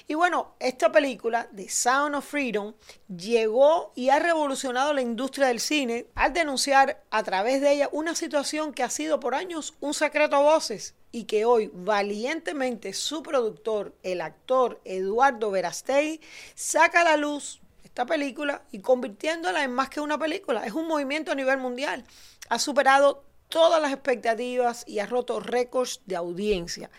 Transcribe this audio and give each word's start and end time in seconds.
Y 0.06 0.14
bueno, 0.14 0.54
esta 0.60 0.92
película, 0.92 1.48
The 1.56 1.68
Sound 1.68 2.14
of 2.14 2.24
Freedom, 2.26 2.74
llegó 3.08 3.92
y 3.96 4.10
ha 4.10 4.18
revolucionado 4.18 4.92
la 4.92 5.00
industria 5.00 5.46
del 5.48 5.60
cine 5.60 6.08
al 6.14 6.34
denunciar 6.34 7.02
a 7.10 7.22
través 7.22 7.62
de 7.62 7.72
ella 7.72 7.88
una 7.90 8.14
situación 8.14 8.74
que 8.74 8.82
ha 8.82 8.90
sido 8.90 9.18
por 9.18 9.34
años 9.34 9.72
un 9.80 9.94
secreto 9.94 10.36
a 10.36 10.40
voces 10.40 10.94
y 11.10 11.24
que 11.24 11.46
hoy 11.46 11.70
valientemente 11.72 12.92
su 12.92 13.22
productor, 13.22 13.96
el 14.02 14.20
actor 14.20 14.82
Eduardo 14.84 15.50
Verastei, 15.50 16.20
saca 16.54 17.00
a 17.00 17.04
la 17.04 17.16
luz 17.16 17.62
esta 17.82 18.04
película 18.06 18.62
y 18.70 18.80
convirtiéndola 18.80 19.64
en 19.64 19.72
más 19.72 19.88
que 19.88 20.00
una 20.00 20.18
película. 20.18 20.66
Es 20.66 20.74
un 20.74 20.86
movimiento 20.86 21.32
a 21.32 21.34
nivel 21.34 21.56
mundial. 21.58 22.04
Ha 22.50 22.58
superado 22.58 23.24
todas 23.50 23.82
las 23.82 23.92
expectativas 23.92 24.84
y 24.86 25.00
ha 25.00 25.06
roto 25.06 25.40
récords 25.40 26.00
de 26.06 26.16
audiencia. 26.16 26.90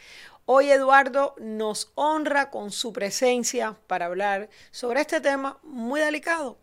Hoy 0.45 0.69
Eduardo 0.69 1.33
nos 1.39 1.91
honra 1.95 2.51
con 2.51 2.71
su 2.71 2.93
presencia 2.93 3.77
para 3.87 4.05
hablar 4.05 4.49
sobre 4.69 5.01
este 5.01 5.21
tema 5.21 5.59
muy 5.63 6.01
delicado, 6.01 6.57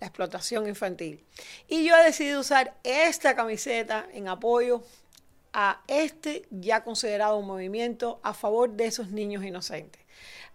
la 0.00 0.06
explotación 0.06 0.66
infantil. 0.66 1.22
Y 1.68 1.84
yo 1.84 1.94
he 1.96 2.04
decidido 2.04 2.40
usar 2.40 2.74
esta 2.82 3.36
camiseta 3.36 4.08
en 4.12 4.28
apoyo 4.28 4.82
a 5.52 5.82
este 5.86 6.46
ya 6.50 6.82
considerado 6.82 7.36
un 7.36 7.46
movimiento 7.46 8.20
a 8.22 8.34
favor 8.34 8.70
de 8.70 8.86
esos 8.86 9.10
niños 9.10 9.44
inocentes. 9.44 10.02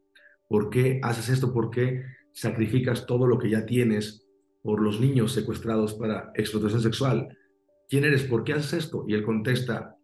¿Por 0.48 0.70
qué 0.70 1.00
haces 1.02 1.28
esto? 1.28 1.52
¿Por 1.52 1.70
qué 1.70 2.04
sacrificas 2.32 3.06
todo 3.06 3.26
lo 3.26 3.38
que 3.38 3.50
ya 3.50 3.66
tienes 3.66 4.26
por 4.62 4.80
los 4.80 5.00
niños 5.00 5.32
secuestrados 5.32 5.94
para 5.94 6.30
explotación 6.34 6.80
sexual? 6.80 7.36
¿Quién 7.88 8.04
eres? 8.04 8.22
¿Por 8.22 8.44
qué 8.44 8.52
haces 8.52 8.84
esto? 8.84 9.04
Y 9.08 9.14
él 9.14 9.24
contesta, 9.24 9.96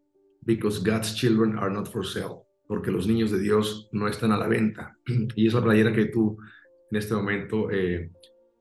because 0.42 0.80
God's 0.80 1.14
children 1.14 1.56
are 1.58 1.72
not 1.72 1.88
for 1.88 2.04
sale, 2.04 2.42
porque 2.66 2.90
los 2.90 3.06
niños 3.06 3.30
de 3.30 3.38
Dios 3.38 3.88
no 3.92 4.08
están 4.08 4.32
a 4.32 4.38
la 4.38 4.48
venta. 4.48 4.96
Y 5.36 5.46
es 5.46 5.54
la 5.54 5.62
playera 5.62 5.92
que 5.92 6.06
tú 6.06 6.38
en 6.90 6.96
este 6.96 7.14
momento 7.14 7.70
eh, 7.70 8.10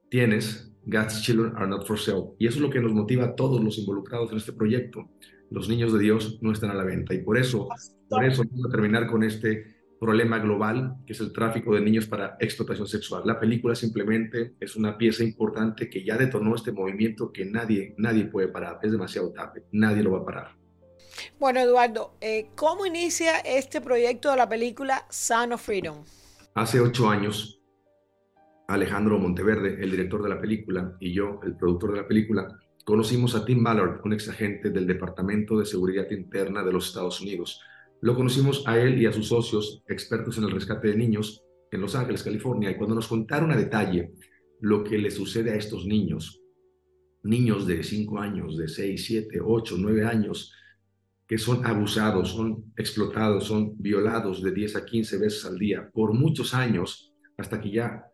tienes, 0.10 0.72
God's 0.86 1.24
children 1.24 1.54
are 1.56 1.68
not 1.68 1.88
for 1.88 1.98
sale. 1.98 2.36
Y 2.38 2.46
eso 2.46 2.58
es 2.58 2.62
lo 2.62 2.70
que 2.70 2.80
nos 2.80 2.94
motiva 2.94 3.26
a 3.26 3.36
todos 3.36 3.64
los 3.64 3.80
involucrados 3.80 4.32
en 4.32 4.38
este 4.38 4.54
proyecto 4.54 5.10
los 5.52 5.70
niños 5.70 5.94
de 5.94 6.00
Dios 6.00 6.40
no 6.42 6.52
están 6.52 6.72
a 6.72 6.74
la 6.74 6.84
venta. 6.84 7.14
Y 7.14 7.20
por 7.20 7.38
eso, 7.38 7.70
por 8.10 8.24
eso 8.24 8.44
vamos 8.44 8.66
a 8.68 8.70
terminar 8.70 9.08
con 9.08 9.24
este 9.24 9.76
problema 10.00 10.40
global, 10.40 10.98
que 11.06 11.14
es 11.14 11.20
el 11.20 11.32
tráfico 11.32 11.74
de 11.74 11.82
niños 11.82 12.06
para 12.06 12.38
explotación 12.40 12.88
sexual. 12.88 13.24
La 13.26 13.40
película 13.40 13.76
simplemente 13.76 14.56
es 14.60 14.76
una 14.76 14.98
pieza 14.98 15.24
importante 15.24 15.90
que 15.90 16.04
ya 16.04 16.18
detonó 16.18 16.56
este 16.56 16.72
movimiento 16.72 17.32
que 17.32 17.46
nadie, 17.46 17.96
nadie 17.98 18.26
puede 18.26 18.48
parar. 18.50 18.80
Es 18.84 18.92
demasiado 18.92 19.32
tarde, 19.32 19.64
nadie 19.72 20.04
lo 20.04 20.12
va 20.12 20.20
a 20.20 20.26
parar. 20.26 20.66
Bueno, 21.40 21.60
Eduardo, 21.62 22.18
eh, 22.22 22.50
¿cómo 22.56 22.86
inicia 22.86 23.40
este 23.40 23.82
proyecto 23.82 24.32
de 24.32 24.38
la 24.38 24.50
película 24.50 25.06
Son 25.10 25.54
of 25.54 25.62
Freedom? 25.62 26.04
Hace 26.56 26.80
ocho 26.80 27.10
años, 27.10 27.62
Alejandro 28.68 29.18
Monteverde, 29.18 29.82
el 29.82 29.92
director 29.92 30.22
de 30.24 30.30
la 30.30 30.40
película, 30.40 30.96
y 31.00 31.14
yo, 31.14 31.40
el 31.44 31.56
productor 31.56 31.94
de 31.94 32.02
la 32.02 32.08
película, 32.08 32.48
Conocimos 32.86 33.34
a 33.34 33.44
Tim 33.44 33.64
Ballard, 33.64 34.02
un 34.06 34.14
ex 34.14 34.30
agente 34.30 34.70
del 34.70 34.86
Departamento 34.86 35.58
de 35.58 35.66
Seguridad 35.66 36.08
Interna 36.12 36.62
de 36.62 36.72
los 36.72 36.90
Estados 36.90 37.20
Unidos. 37.20 37.60
Lo 38.00 38.14
conocimos 38.16 38.64
a 38.68 38.80
él 38.80 39.02
y 39.02 39.08
a 39.08 39.12
sus 39.12 39.30
socios, 39.30 39.82
expertos 39.88 40.38
en 40.38 40.44
el 40.44 40.52
rescate 40.52 40.90
de 40.90 40.96
niños, 40.96 41.44
en 41.72 41.82
Los 41.82 41.96
Ángeles, 41.96 42.22
California, 42.22 42.70
y 42.70 42.78
cuando 42.78 42.94
nos 42.94 43.08
contaron 43.08 43.52
a 43.52 43.58
detalle 43.58 44.14
lo 44.60 44.84
que 44.84 45.00
le 45.00 45.10
sucede 45.10 45.50
a 45.50 45.56
estos 45.56 45.88
niños, 45.88 46.44
niños 47.24 47.66
de 47.66 47.84
5 47.84 48.20
años, 48.20 48.56
de 48.56 48.68
6, 48.68 49.04
7, 49.04 49.40
8, 49.44 49.78
9 49.80 50.06
años, 50.06 50.54
que 51.26 51.40
son 51.40 51.66
abusados, 51.66 52.30
son 52.34 52.72
explotados, 52.78 53.46
son 53.46 53.74
violados 53.82 54.44
de 54.44 54.52
10 54.52 54.76
a 54.76 54.86
15 54.86 55.18
veces 55.18 55.44
al 55.46 55.58
día 55.58 55.90
por 55.92 56.14
muchos 56.14 56.54
años, 56.54 57.12
hasta 57.36 57.60
que 57.60 57.72
ya 57.72 58.06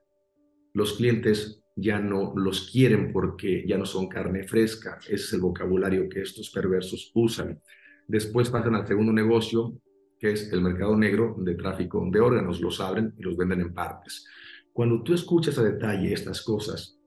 los 0.73 0.93
clientes 0.93 1.61
ya 1.75 1.99
no 1.99 2.33
los 2.35 2.69
quieren 2.69 3.11
porque 3.11 3.65
ya 3.67 3.77
no 3.77 3.85
son 3.85 4.07
carne 4.07 4.43
fresca. 4.43 4.99
Ese 5.03 5.15
es 5.15 5.33
el 5.33 5.41
vocabulario 5.41 6.07
que 6.09 6.21
estos 6.21 6.49
perversos 6.49 7.11
usan. 7.13 7.61
Después 8.07 8.49
pasan 8.49 8.75
al 8.75 8.87
segundo 8.87 9.13
negocio, 9.13 9.73
que 10.19 10.31
es 10.31 10.51
el 10.51 10.61
mercado 10.61 10.95
negro 10.97 11.35
de 11.39 11.55
tráfico 11.55 12.07
de 12.11 12.19
órganos. 12.19 12.61
Los 12.61 12.79
abren 12.79 13.13
y 13.17 13.23
los 13.23 13.37
venden 13.37 13.61
en 13.61 13.73
partes. 13.73 14.25
Cuando 14.73 15.01
tú 15.03 15.13
escuchas 15.13 15.57
a 15.57 15.63
detalle 15.63 16.13
estas 16.13 16.41
cosas, 16.41 16.97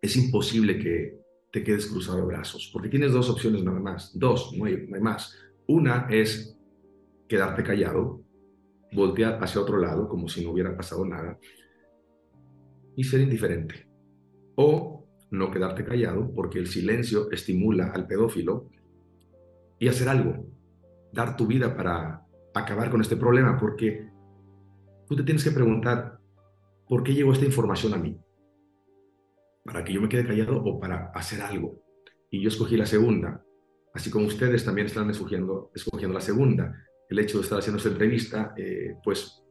es 0.00 0.16
imposible 0.16 0.78
que 0.78 1.18
te 1.52 1.64
quedes 1.64 1.86
cruzado 1.86 2.18
de 2.18 2.26
brazos, 2.26 2.70
porque 2.72 2.88
tienes 2.88 3.12
dos 3.12 3.28
opciones 3.28 3.62
nada 3.62 3.80
más. 3.80 4.16
Dos, 4.18 4.52
no 4.56 4.66
hay, 4.66 4.86
no 4.86 4.96
hay 4.96 5.02
más. 5.02 5.36
Una 5.66 6.06
es 6.08 6.56
quedarte 7.28 7.62
callado, 7.62 8.22
voltear 8.92 9.42
hacia 9.42 9.60
otro 9.60 9.78
lado 9.78 10.08
como 10.08 10.28
si 10.28 10.44
no 10.44 10.52
hubiera 10.52 10.76
pasado 10.76 11.04
nada 11.04 11.38
y 13.00 13.04
ser 13.04 13.22
indiferente. 13.22 13.86
O 14.56 15.06
no 15.30 15.50
quedarte 15.50 15.84
callado 15.84 16.30
porque 16.34 16.58
el 16.58 16.66
silencio 16.66 17.30
estimula 17.30 17.92
al 17.92 18.06
pedófilo 18.06 18.68
y 19.78 19.88
hacer 19.88 20.10
algo, 20.10 20.46
dar 21.10 21.34
tu 21.34 21.46
vida 21.46 21.74
para 21.74 22.26
acabar 22.54 22.90
con 22.90 23.00
este 23.00 23.16
problema, 23.16 23.58
porque 23.58 24.06
tú 25.08 25.16
te 25.16 25.22
tienes 25.22 25.42
que 25.42 25.50
preguntar, 25.50 26.18
¿por 26.86 27.02
qué 27.02 27.14
llegó 27.14 27.32
esta 27.32 27.46
información 27.46 27.94
a 27.94 27.96
mí? 27.96 28.20
¿Para 29.64 29.82
que 29.82 29.94
yo 29.94 30.02
me 30.02 30.08
quede 30.10 30.26
callado 30.26 30.62
o 30.62 30.78
para 30.78 31.06
hacer 31.14 31.40
algo? 31.40 31.82
Y 32.30 32.42
yo 32.42 32.48
escogí 32.48 32.76
la 32.76 32.84
segunda, 32.84 33.42
así 33.94 34.10
como 34.10 34.26
ustedes 34.26 34.62
también 34.62 34.88
están 34.88 35.08
escogiendo, 35.08 35.70
escogiendo 35.74 36.12
la 36.12 36.20
segunda. 36.20 36.84
El 37.08 37.18
hecho 37.18 37.38
de 37.38 37.44
estar 37.44 37.60
haciendo 37.60 37.78
esta 37.78 37.88
entrevista, 37.88 38.52
eh, 38.58 38.96
pues 39.02 39.42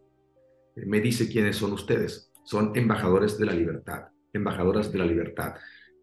me 0.76 1.02
dice 1.02 1.28
quiénes 1.28 1.56
son 1.56 1.74
ustedes 1.74 2.29
son 2.50 2.72
embajadores 2.74 3.38
de 3.38 3.46
la 3.46 3.54
libertad, 3.54 4.06
embajadoras 4.34 4.92
de 4.92 4.98
la 4.98 5.06
libertad. 5.06 5.54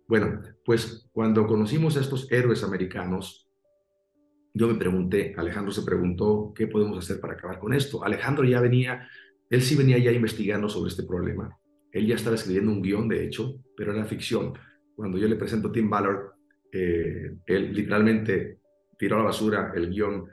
Bueno, 0.07 0.43
pues 0.65 1.09
cuando 1.11 1.45
conocimos 1.45 1.97
a 1.97 2.01
estos 2.01 2.31
héroes 2.31 2.63
americanos, 2.63 3.49
yo 4.55 4.69
me 4.69 4.77
pregunté, 4.77 5.35
Alejandro 5.37 5.73
se 5.73 5.83
preguntó, 5.83 6.53
¿qué 6.55 6.69
podemos 6.69 6.99
hacer 6.99 7.19
para 7.19 7.33
acabar 7.33 7.59
con 7.59 7.75
esto? 7.75 8.05
Alejandro 8.05 8.45
ya 8.45 8.61
venía 8.61 9.09
Él 9.51 9.61
sí 9.61 9.75
venía 9.75 9.99
ya 9.99 10.13
investigando 10.13 10.69
sobre 10.69 10.91
este 10.91 11.03
problema. 11.03 11.59
Él 11.91 12.07
ya 12.07 12.15
estaba 12.15 12.37
escribiendo 12.37 12.71
un 12.71 12.81
guion, 12.81 13.09
de 13.09 13.25
hecho, 13.25 13.57
pero 13.77 13.93
era 13.93 14.05
ficción. 14.05 14.53
Cuando 14.95 15.19
yo 15.19 15.27
le 15.27 15.35
presento 15.35 15.69
a 15.69 15.73
Tim 15.73 15.91
Ballard, 15.91 16.31
eh, 16.71 17.39
él 17.45 17.73
literalmente 17.73 18.61
tiró 18.97 19.17
a 19.17 19.19
la 19.19 19.25
basura 19.25 19.73
el 19.75 19.91
guion. 19.91 20.27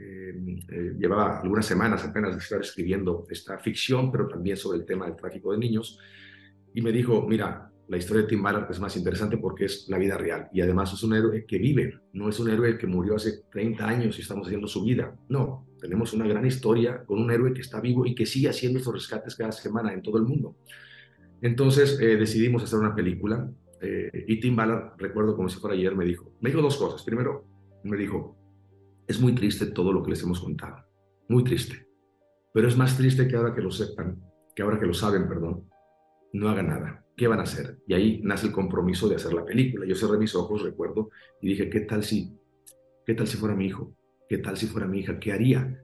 Eh, 0.00 0.32
eh, 0.68 0.94
llevaba 0.98 1.40
algunas 1.40 1.66
semanas 1.66 2.02
apenas 2.04 2.32
de 2.32 2.38
estar 2.38 2.60
escribiendo 2.60 3.26
esta 3.28 3.58
ficción, 3.58 4.10
pero 4.10 4.28
también 4.28 4.56
sobre 4.56 4.78
el 4.78 4.86
tema 4.86 5.04
del 5.04 5.14
tráfico 5.14 5.52
de 5.52 5.58
niños. 5.58 5.98
Y 6.72 6.80
me 6.80 6.90
dijo, 6.90 7.26
mira, 7.28 7.70
la 7.88 7.96
historia 7.98 8.22
de 8.22 8.28
Tim 8.28 8.42
Ballard 8.42 8.70
es 8.70 8.80
más 8.80 8.96
interesante 8.96 9.36
porque 9.36 9.66
es 9.66 9.88
la 9.88 9.98
vida 9.98 10.16
real 10.16 10.48
y 10.52 10.60
además 10.60 10.92
es 10.92 11.02
un 11.02 11.12
héroe 11.12 11.44
que 11.44 11.58
vive, 11.58 11.98
no 12.12 12.28
es 12.28 12.38
un 12.38 12.48
héroe 12.48 12.78
que 12.78 12.86
murió 12.86 13.16
hace 13.16 13.42
30 13.50 13.86
años 13.86 14.16
y 14.16 14.22
estamos 14.22 14.46
haciendo 14.46 14.68
su 14.68 14.84
vida. 14.84 15.14
No, 15.28 15.66
tenemos 15.80 16.12
una 16.14 16.26
gran 16.26 16.46
historia 16.46 17.04
con 17.04 17.20
un 17.20 17.30
héroe 17.30 17.52
que 17.52 17.60
está 17.60 17.80
vivo 17.80 18.06
y 18.06 18.14
que 18.14 18.24
sigue 18.24 18.48
haciendo 18.48 18.78
estos 18.78 18.94
rescates 18.94 19.34
cada 19.34 19.52
semana 19.52 19.92
en 19.92 20.02
todo 20.02 20.16
el 20.18 20.24
mundo. 20.24 20.56
Entonces 21.42 21.98
eh, 22.00 22.16
decidimos 22.16 22.62
hacer 22.62 22.78
una 22.78 22.94
película 22.94 23.50
y 23.82 24.38
Tim 24.40 24.54
Ballard, 24.54 24.92
recuerdo 24.98 25.34
como 25.34 25.48
si 25.48 25.58
fuera 25.58 25.74
ayer, 25.74 25.96
me 25.96 26.04
dijo, 26.04 26.34
me 26.42 26.50
dijo 26.50 26.60
dos 26.60 26.76
cosas. 26.76 27.02
Primero, 27.02 27.46
me 27.82 27.96
dijo, 27.96 28.39
es 29.10 29.20
muy 29.20 29.34
triste 29.34 29.66
todo 29.66 29.92
lo 29.92 30.04
que 30.04 30.10
les 30.10 30.22
hemos 30.22 30.40
contado, 30.40 30.84
muy 31.28 31.42
triste, 31.42 31.84
pero 32.54 32.68
es 32.68 32.76
más 32.76 32.96
triste 32.96 33.26
que 33.26 33.34
ahora 33.34 33.52
que 33.52 33.60
lo 33.60 33.72
sepan, 33.72 34.22
que 34.54 34.62
ahora 34.62 34.78
que 34.78 34.86
lo 34.86 34.94
saben, 34.94 35.26
perdón, 35.28 35.68
no 36.32 36.48
haga 36.48 36.62
nada. 36.62 37.04
¿Qué 37.16 37.26
van 37.26 37.40
a 37.40 37.42
hacer? 37.42 37.78
Y 37.88 37.94
ahí 37.94 38.20
nace 38.22 38.46
el 38.46 38.52
compromiso 38.52 39.08
de 39.08 39.16
hacer 39.16 39.32
la 39.32 39.44
película. 39.44 39.84
Yo 39.84 39.96
cerré 39.96 40.16
mis 40.16 40.34
ojos, 40.36 40.62
recuerdo, 40.62 41.10
y 41.42 41.48
dije, 41.48 41.68
¿qué 41.68 41.80
tal 41.80 42.04
si, 42.04 42.32
qué 43.04 43.14
tal 43.14 43.26
si 43.26 43.36
fuera 43.36 43.56
mi 43.56 43.66
hijo? 43.66 43.92
¿Qué 44.28 44.38
tal 44.38 44.56
si 44.56 44.66
fuera 44.66 44.86
mi 44.86 45.00
hija? 45.00 45.18
¿Qué 45.18 45.32
haría? 45.32 45.82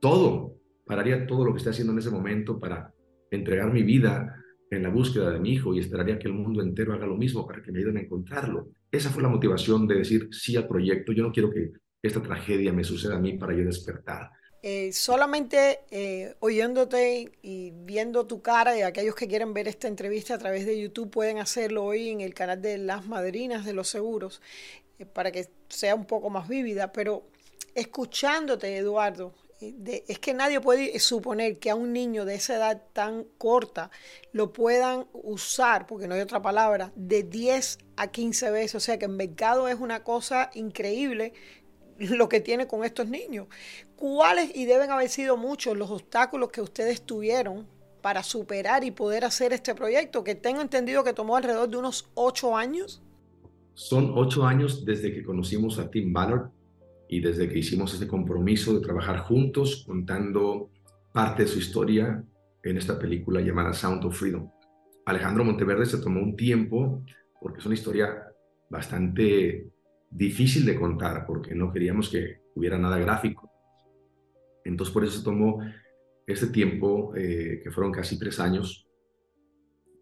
Todo. 0.00 0.54
Pararía 0.86 1.26
todo 1.26 1.44
lo 1.44 1.52
que 1.52 1.58
estoy 1.58 1.72
haciendo 1.72 1.92
en 1.92 1.98
ese 1.98 2.10
momento 2.10 2.60
para 2.60 2.94
entregar 3.30 3.72
mi 3.72 3.82
vida 3.82 4.36
en 4.70 4.84
la 4.84 4.88
búsqueda 4.88 5.30
de 5.30 5.40
mi 5.40 5.54
hijo 5.54 5.74
y 5.74 5.80
esperaría 5.80 6.18
que 6.18 6.28
el 6.28 6.34
mundo 6.34 6.62
entero 6.62 6.94
haga 6.94 7.06
lo 7.06 7.16
mismo 7.16 7.44
para 7.44 7.60
que 7.60 7.72
me 7.72 7.80
ayuden 7.80 7.96
a 7.96 8.02
encontrarlo. 8.02 8.68
Esa 8.90 9.10
fue 9.10 9.22
la 9.22 9.28
motivación 9.28 9.86
de 9.88 9.96
decir 9.96 10.28
sí 10.30 10.56
al 10.56 10.68
proyecto. 10.68 11.12
Yo 11.12 11.24
no 11.24 11.32
quiero 11.32 11.50
que 11.50 11.72
esta 12.02 12.22
tragedia 12.22 12.72
me 12.72 12.84
suceda 12.84 13.16
a 13.16 13.18
mí 13.18 13.32
para 13.34 13.54
yo 13.54 13.64
despertar. 13.64 14.30
Eh, 14.60 14.92
solamente 14.92 15.80
eh, 15.90 16.34
oyéndote 16.40 17.30
y 17.42 17.70
viendo 17.70 18.26
tu 18.26 18.42
cara 18.42 18.76
y 18.76 18.82
aquellos 18.82 19.14
que 19.14 19.28
quieren 19.28 19.54
ver 19.54 19.68
esta 19.68 19.86
entrevista 19.86 20.34
a 20.34 20.38
través 20.38 20.66
de 20.66 20.80
YouTube 20.80 21.10
pueden 21.10 21.38
hacerlo 21.38 21.84
hoy 21.84 22.08
en 22.08 22.20
el 22.22 22.34
canal 22.34 22.60
de 22.60 22.76
Las 22.76 23.06
Madrinas 23.06 23.64
de 23.64 23.72
los 23.72 23.88
Seguros 23.88 24.42
eh, 24.98 25.06
para 25.06 25.30
que 25.30 25.48
sea 25.68 25.94
un 25.94 26.06
poco 26.06 26.28
más 26.28 26.48
vívida, 26.48 26.92
pero 26.92 27.28
escuchándote 27.76 28.76
Eduardo, 28.76 29.32
es 29.60 30.18
que 30.20 30.34
nadie 30.34 30.60
puede 30.60 30.98
suponer 31.00 31.58
que 31.58 31.70
a 31.70 31.74
un 31.74 31.92
niño 31.92 32.24
de 32.24 32.36
esa 32.36 32.56
edad 32.56 32.82
tan 32.92 33.24
corta 33.38 33.90
lo 34.32 34.52
puedan 34.52 35.06
usar, 35.12 35.86
porque 35.86 36.06
no 36.06 36.14
hay 36.14 36.20
otra 36.20 36.40
palabra, 36.40 36.92
de 36.94 37.24
10 37.24 37.78
a 37.96 38.06
15 38.08 38.50
veces. 38.52 38.74
O 38.76 38.80
sea 38.80 38.98
que 38.98 39.06
el 39.06 39.12
mercado 39.12 39.66
es 39.66 39.76
una 39.80 40.04
cosa 40.04 40.50
increíble 40.54 41.32
lo 42.10 42.28
que 42.28 42.40
tiene 42.40 42.66
con 42.66 42.84
estos 42.84 43.08
niños. 43.08 43.46
¿Cuáles, 43.96 44.54
y 44.54 44.64
deben 44.64 44.90
haber 44.90 45.08
sido 45.08 45.36
muchos, 45.36 45.76
los 45.76 45.90
obstáculos 45.90 46.50
que 46.50 46.60
ustedes 46.60 47.02
tuvieron 47.02 47.66
para 48.00 48.22
superar 48.22 48.84
y 48.84 48.90
poder 48.90 49.24
hacer 49.24 49.52
este 49.52 49.74
proyecto, 49.74 50.22
que 50.22 50.34
tengo 50.34 50.60
entendido 50.60 51.02
que 51.02 51.12
tomó 51.12 51.36
alrededor 51.36 51.68
de 51.68 51.76
unos 51.76 52.08
ocho 52.14 52.56
años? 52.56 53.02
Son 53.74 54.12
ocho 54.14 54.44
años 54.44 54.84
desde 54.84 55.12
que 55.12 55.22
conocimos 55.22 55.78
a 55.78 55.90
Tim 55.90 56.12
Ballard 56.12 56.50
y 57.08 57.20
desde 57.20 57.48
que 57.48 57.58
hicimos 57.58 57.92
este 57.94 58.06
compromiso 58.06 58.74
de 58.74 58.80
trabajar 58.80 59.20
juntos 59.20 59.84
contando 59.86 60.70
parte 61.12 61.44
de 61.44 61.48
su 61.48 61.58
historia 61.58 62.22
en 62.62 62.76
esta 62.76 62.98
película 62.98 63.40
llamada 63.40 63.72
Sound 63.72 64.04
of 64.04 64.18
Freedom. 64.18 64.50
Alejandro 65.06 65.44
Monteverde 65.44 65.86
se 65.86 65.98
tomó 65.98 66.20
un 66.20 66.36
tiempo 66.36 67.02
porque 67.40 67.60
es 67.60 67.66
una 67.66 67.74
historia 67.74 68.28
bastante 68.68 69.66
difícil 70.10 70.64
de 70.64 70.78
contar 70.78 71.26
porque 71.26 71.54
no 71.54 71.72
queríamos 71.72 72.08
que 72.08 72.40
hubiera 72.54 72.78
nada 72.78 72.98
gráfico. 72.98 73.50
Entonces 74.64 74.92
por 74.92 75.04
eso 75.04 75.18
se 75.18 75.24
tomó 75.24 75.60
este 76.26 76.48
tiempo, 76.48 77.14
eh, 77.16 77.60
que 77.62 77.70
fueron 77.70 77.92
casi 77.92 78.18
tres 78.18 78.38
años, 78.38 78.86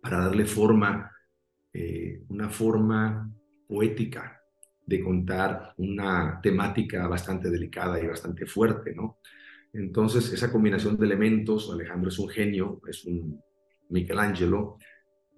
para 0.02 0.18
darle 0.18 0.44
forma, 0.44 1.12
eh, 1.72 2.22
una 2.28 2.48
forma 2.48 3.30
poética 3.68 4.40
de 4.84 5.02
contar 5.02 5.74
una 5.78 6.40
temática 6.42 7.06
bastante 7.08 7.50
delicada 7.50 8.00
y 8.00 8.06
bastante 8.06 8.46
fuerte, 8.46 8.94
¿no? 8.94 9.18
Entonces, 9.72 10.32
esa 10.32 10.50
combinación 10.50 10.96
de 10.96 11.06
elementos, 11.06 11.70
Alejandro 11.70 12.08
es 12.08 12.18
un 12.18 12.28
genio, 12.28 12.80
es 12.88 13.04
un 13.04 13.40
Michelangelo, 13.90 14.78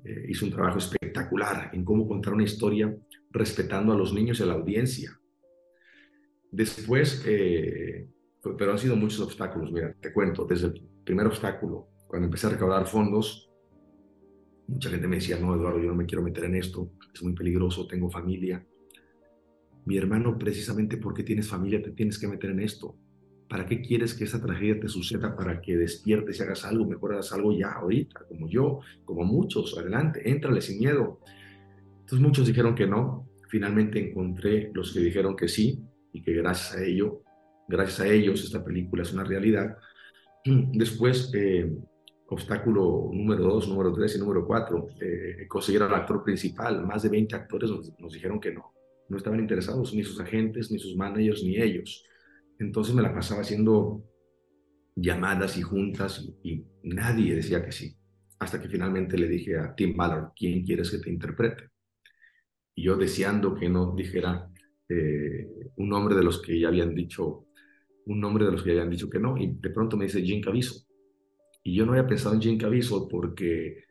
eh, 0.04 0.26
hizo 0.28 0.44
un 0.44 0.52
trabajo 0.52 0.78
espectacular 0.78 1.70
en 1.72 1.84
cómo 1.84 2.06
contar 2.06 2.34
una 2.34 2.44
historia 2.44 2.94
respetando 3.30 3.92
a 3.92 3.96
los 3.96 4.12
niños 4.12 4.40
y 4.40 4.42
a 4.42 4.46
la 4.46 4.54
audiencia. 4.54 5.18
Después, 6.50 7.24
eh, 7.26 8.08
pero 8.56 8.72
han 8.72 8.78
sido 8.78 8.96
muchos 8.96 9.20
obstáculos, 9.20 9.70
mira, 9.72 9.94
te 10.00 10.12
cuento, 10.12 10.44
desde 10.44 10.68
el 10.68 10.88
primer 11.04 11.26
obstáculo, 11.26 11.88
cuando 12.06 12.26
empecé 12.26 12.46
a 12.46 12.50
recaudar 12.50 12.86
fondos, 12.86 13.50
mucha 14.66 14.90
gente 14.90 15.08
me 15.08 15.16
decía, 15.16 15.38
no, 15.38 15.54
Eduardo, 15.54 15.80
yo 15.80 15.88
no 15.88 15.94
me 15.94 16.06
quiero 16.06 16.22
meter 16.22 16.44
en 16.44 16.54
esto, 16.54 16.92
es 17.12 17.22
muy 17.22 17.34
peligroso, 17.34 17.86
tengo 17.86 18.08
familia. 18.10 18.64
Mi 19.84 19.96
hermano, 19.96 20.38
precisamente 20.38 20.98
porque 20.98 21.22
tienes 21.22 21.48
familia, 21.48 21.82
te 21.82 21.90
tienes 21.92 22.18
que 22.18 22.28
meter 22.28 22.50
en 22.50 22.60
esto. 22.60 22.96
¿Para 23.48 23.64
qué 23.64 23.80
quieres 23.80 24.12
que 24.14 24.24
esa 24.24 24.42
tragedia 24.42 24.78
te 24.78 24.88
suceda? 24.88 25.34
Para 25.34 25.60
que 25.60 25.76
despiertes 25.76 26.38
y 26.38 26.42
hagas 26.42 26.64
algo, 26.66 26.84
mejor 26.84 27.14
hagas 27.14 27.32
algo 27.32 27.52
ya 27.52 27.72
ahorita, 27.72 28.20
como 28.28 28.48
yo, 28.48 28.80
como 29.04 29.24
muchos, 29.24 29.76
adelante, 29.78 30.28
éntrale 30.28 30.60
sin 30.60 30.78
miedo. 30.78 31.20
Entonces 32.00 32.20
muchos 32.20 32.46
dijeron 32.46 32.74
que 32.74 32.86
no. 32.86 33.26
Finalmente 33.48 33.98
encontré 33.98 34.70
los 34.74 34.92
que 34.92 35.00
dijeron 35.00 35.34
que 35.34 35.48
sí 35.48 35.80
y 36.12 36.20
que 36.20 36.34
gracias 36.34 36.76
a 36.76 36.84
ello, 36.84 37.22
gracias 37.66 38.00
a 38.00 38.08
ellos, 38.08 38.44
esta 38.44 38.62
película 38.62 39.02
es 39.02 39.14
una 39.14 39.24
realidad. 39.24 39.78
Después, 40.44 41.30
eh, 41.34 41.74
obstáculo 42.28 43.08
número 43.12 43.44
dos, 43.44 43.66
número 43.66 43.94
tres 43.94 44.14
y 44.16 44.18
número 44.18 44.46
cuatro, 44.46 44.88
eh, 45.00 45.46
conseguir 45.48 45.82
al 45.82 45.94
actor 45.94 46.22
principal. 46.22 46.84
Más 46.84 47.02
de 47.02 47.08
20 47.08 47.34
actores 47.34 47.70
nos 47.98 48.12
dijeron 48.12 48.38
que 48.38 48.52
no. 48.52 48.74
No 49.08 49.16
estaban 49.16 49.40
interesados 49.40 49.94
ni 49.94 50.04
sus 50.04 50.20
agentes, 50.20 50.70
ni 50.70 50.78
sus 50.78 50.94
managers, 50.94 51.42
ni 51.42 51.56
ellos. 51.56 52.04
Entonces 52.58 52.94
me 52.94 53.02
la 53.02 53.14
pasaba 53.14 53.42
haciendo 53.42 54.04
llamadas 54.96 55.56
y 55.56 55.62
juntas 55.62 56.28
y, 56.42 56.64
nadie 56.82 57.34
decía 57.34 57.64
que 57.64 57.72
sí. 57.72 57.96
Hasta 58.38 58.60
que 58.60 58.68
finalmente 58.68 59.18
le 59.18 59.28
dije 59.28 59.58
a 59.58 59.74
Tim 59.74 59.96
Ballard, 59.96 60.32
¿quién 60.34 60.64
quieres 60.64 60.90
que 60.90 60.98
te 60.98 61.10
interprete? 61.10 61.70
Y 62.74 62.84
yo 62.84 62.96
deseando 62.96 63.54
que 63.54 63.68
no 63.68 63.94
dijera 63.94 64.48
eh, 64.88 65.48
un 65.76 65.88
nombre 65.88 66.14
de 66.14 66.22
los 66.22 66.40
que 66.40 66.58
ya 66.58 66.68
habían 66.68 66.94
dicho, 66.94 67.46
un 68.06 68.20
nombre 68.20 68.46
de 68.46 68.52
los 68.52 68.62
que 68.62 68.70
ya 68.70 68.80
habían 68.80 68.90
dicho 68.90 69.10
que 69.10 69.18
no, 69.18 69.36
y 69.36 69.54
de 69.60 69.70
pronto 69.70 69.96
me 69.96 70.04
dice 70.04 70.22
Jim 70.22 70.40
Caviezel. 70.40 70.82
Y 71.64 71.74
yo 71.74 71.84
no 71.84 71.92
había 71.92 72.06
pensado 72.06 72.34
en 72.34 72.40
Jim 72.40 72.58
Caviezel 72.58 73.02
porque 73.10 73.84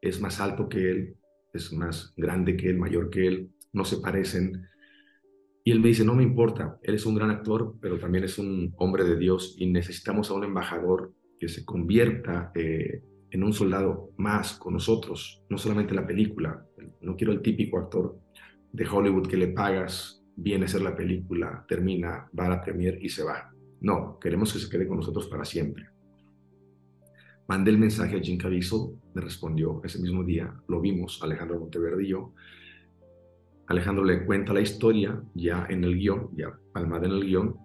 es 0.00 0.20
más 0.20 0.40
alto 0.40 0.68
que 0.68 0.90
él, 0.90 1.16
es 1.52 1.72
más 1.72 2.12
grande 2.16 2.56
que 2.56 2.68
él, 2.68 2.78
mayor 2.78 3.10
que 3.10 3.26
él, 3.26 3.50
no 3.72 3.84
se 3.84 3.98
parecen, 3.98 4.68
y 5.64 5.70
él 5.70 5.80
me 5.80 5.88
dice, 5.88 6.04
no 6.04 6.14
me 6.14 6.24
importa, 6.24 6.78
él 6.82 6.94
es 6.94 7.06
un 7.06 7.14
gran 7.14 7.30
actor, 7.30 7.76
pero 7.80 7.98
también 7.98 8.24
es 8.24 8.38
un 8.38 8.74
hombre 8.78 9.04
de 9.04 9.16
Dios 9.16 9.54
y 9.58 9.66
necesitamos 9.66 10.30
a 10.30 10.34
un 10.34 10.44
embajador 10.44 11.12
que 11.38 11.48
se 11.48 11.64
convierta 11.64 12.50
eh, 12.54 13.02
en 13.30 13.44
un 13.44 13.52
soldado 13.52 14.10
más 14.16 14.54
con 14.54 14.74
nosotros, 14.74 15.42
no 15.48 15.58
solamente 15.58 15.94
la 15.94 16.06
película. 16.06 16.64
No 17.00 17.16
quiero 17.16 17.32
el 17.32 17.42
típico 17.42 17.78
actor 17.78 18.18
de 18.72 18.86
Hollywood 18.86 19.28
que 19.28 19.36
le 19.36 19.48
pagas, 19.48 20.22
viene 20.36 20.64
a 20.64 20.66
hacer 20.66 20.82
la 20.82 20.96
película, 20.96 21.64
termina, 21.68 22.28
va 22.38 22.46
a 22.46 22.50
la 22.50 22.60
premier 22.60 22.98
y 23.00 23.08
se 23.08 23.22
va. 23.22 23.52
No, 23.80 24.18
queremos 24.20 24.52
que 24.52 24.58
se 24.58 24.68
quede 24.68 24.86
con 24.86 24.96
nosotros 24.96 25.28
para 25.28 25.44
siempre. 25.44 25.86
Mandé 27.48 27.70
el 27.70 27.78
mensaje 27.78 28.16
a 28.16 28.20
Jim 28.20 28.38
Caviezel, 28.38 28.96
me 29.14 29.20
respondió 29.20 29.80
ese 29.84 30.00
mismo 30.00 30.24
día, 30.24 30.54
lo 30.68 30.80
vimos, 30.80 31.20
Alejandro 31.22 31.58
Monteverde 31.58 32.04
y 32.04 32.08
yo, 32.08 32.34
Alejandro 33.72 34.04
le 34.04 34.24
cuenta 34.24 34.52
la 34.52 34.60
historia 34.60 35.22
ya 35.34 35.66
en 35.68 35.84
el 35.84 35.96
guion, 35.96 36.30
ya 36.36 36.52
palmada 36.72 37.06
en 37.06 37.12
el 37.12 37.24
guion, 37.24 37.56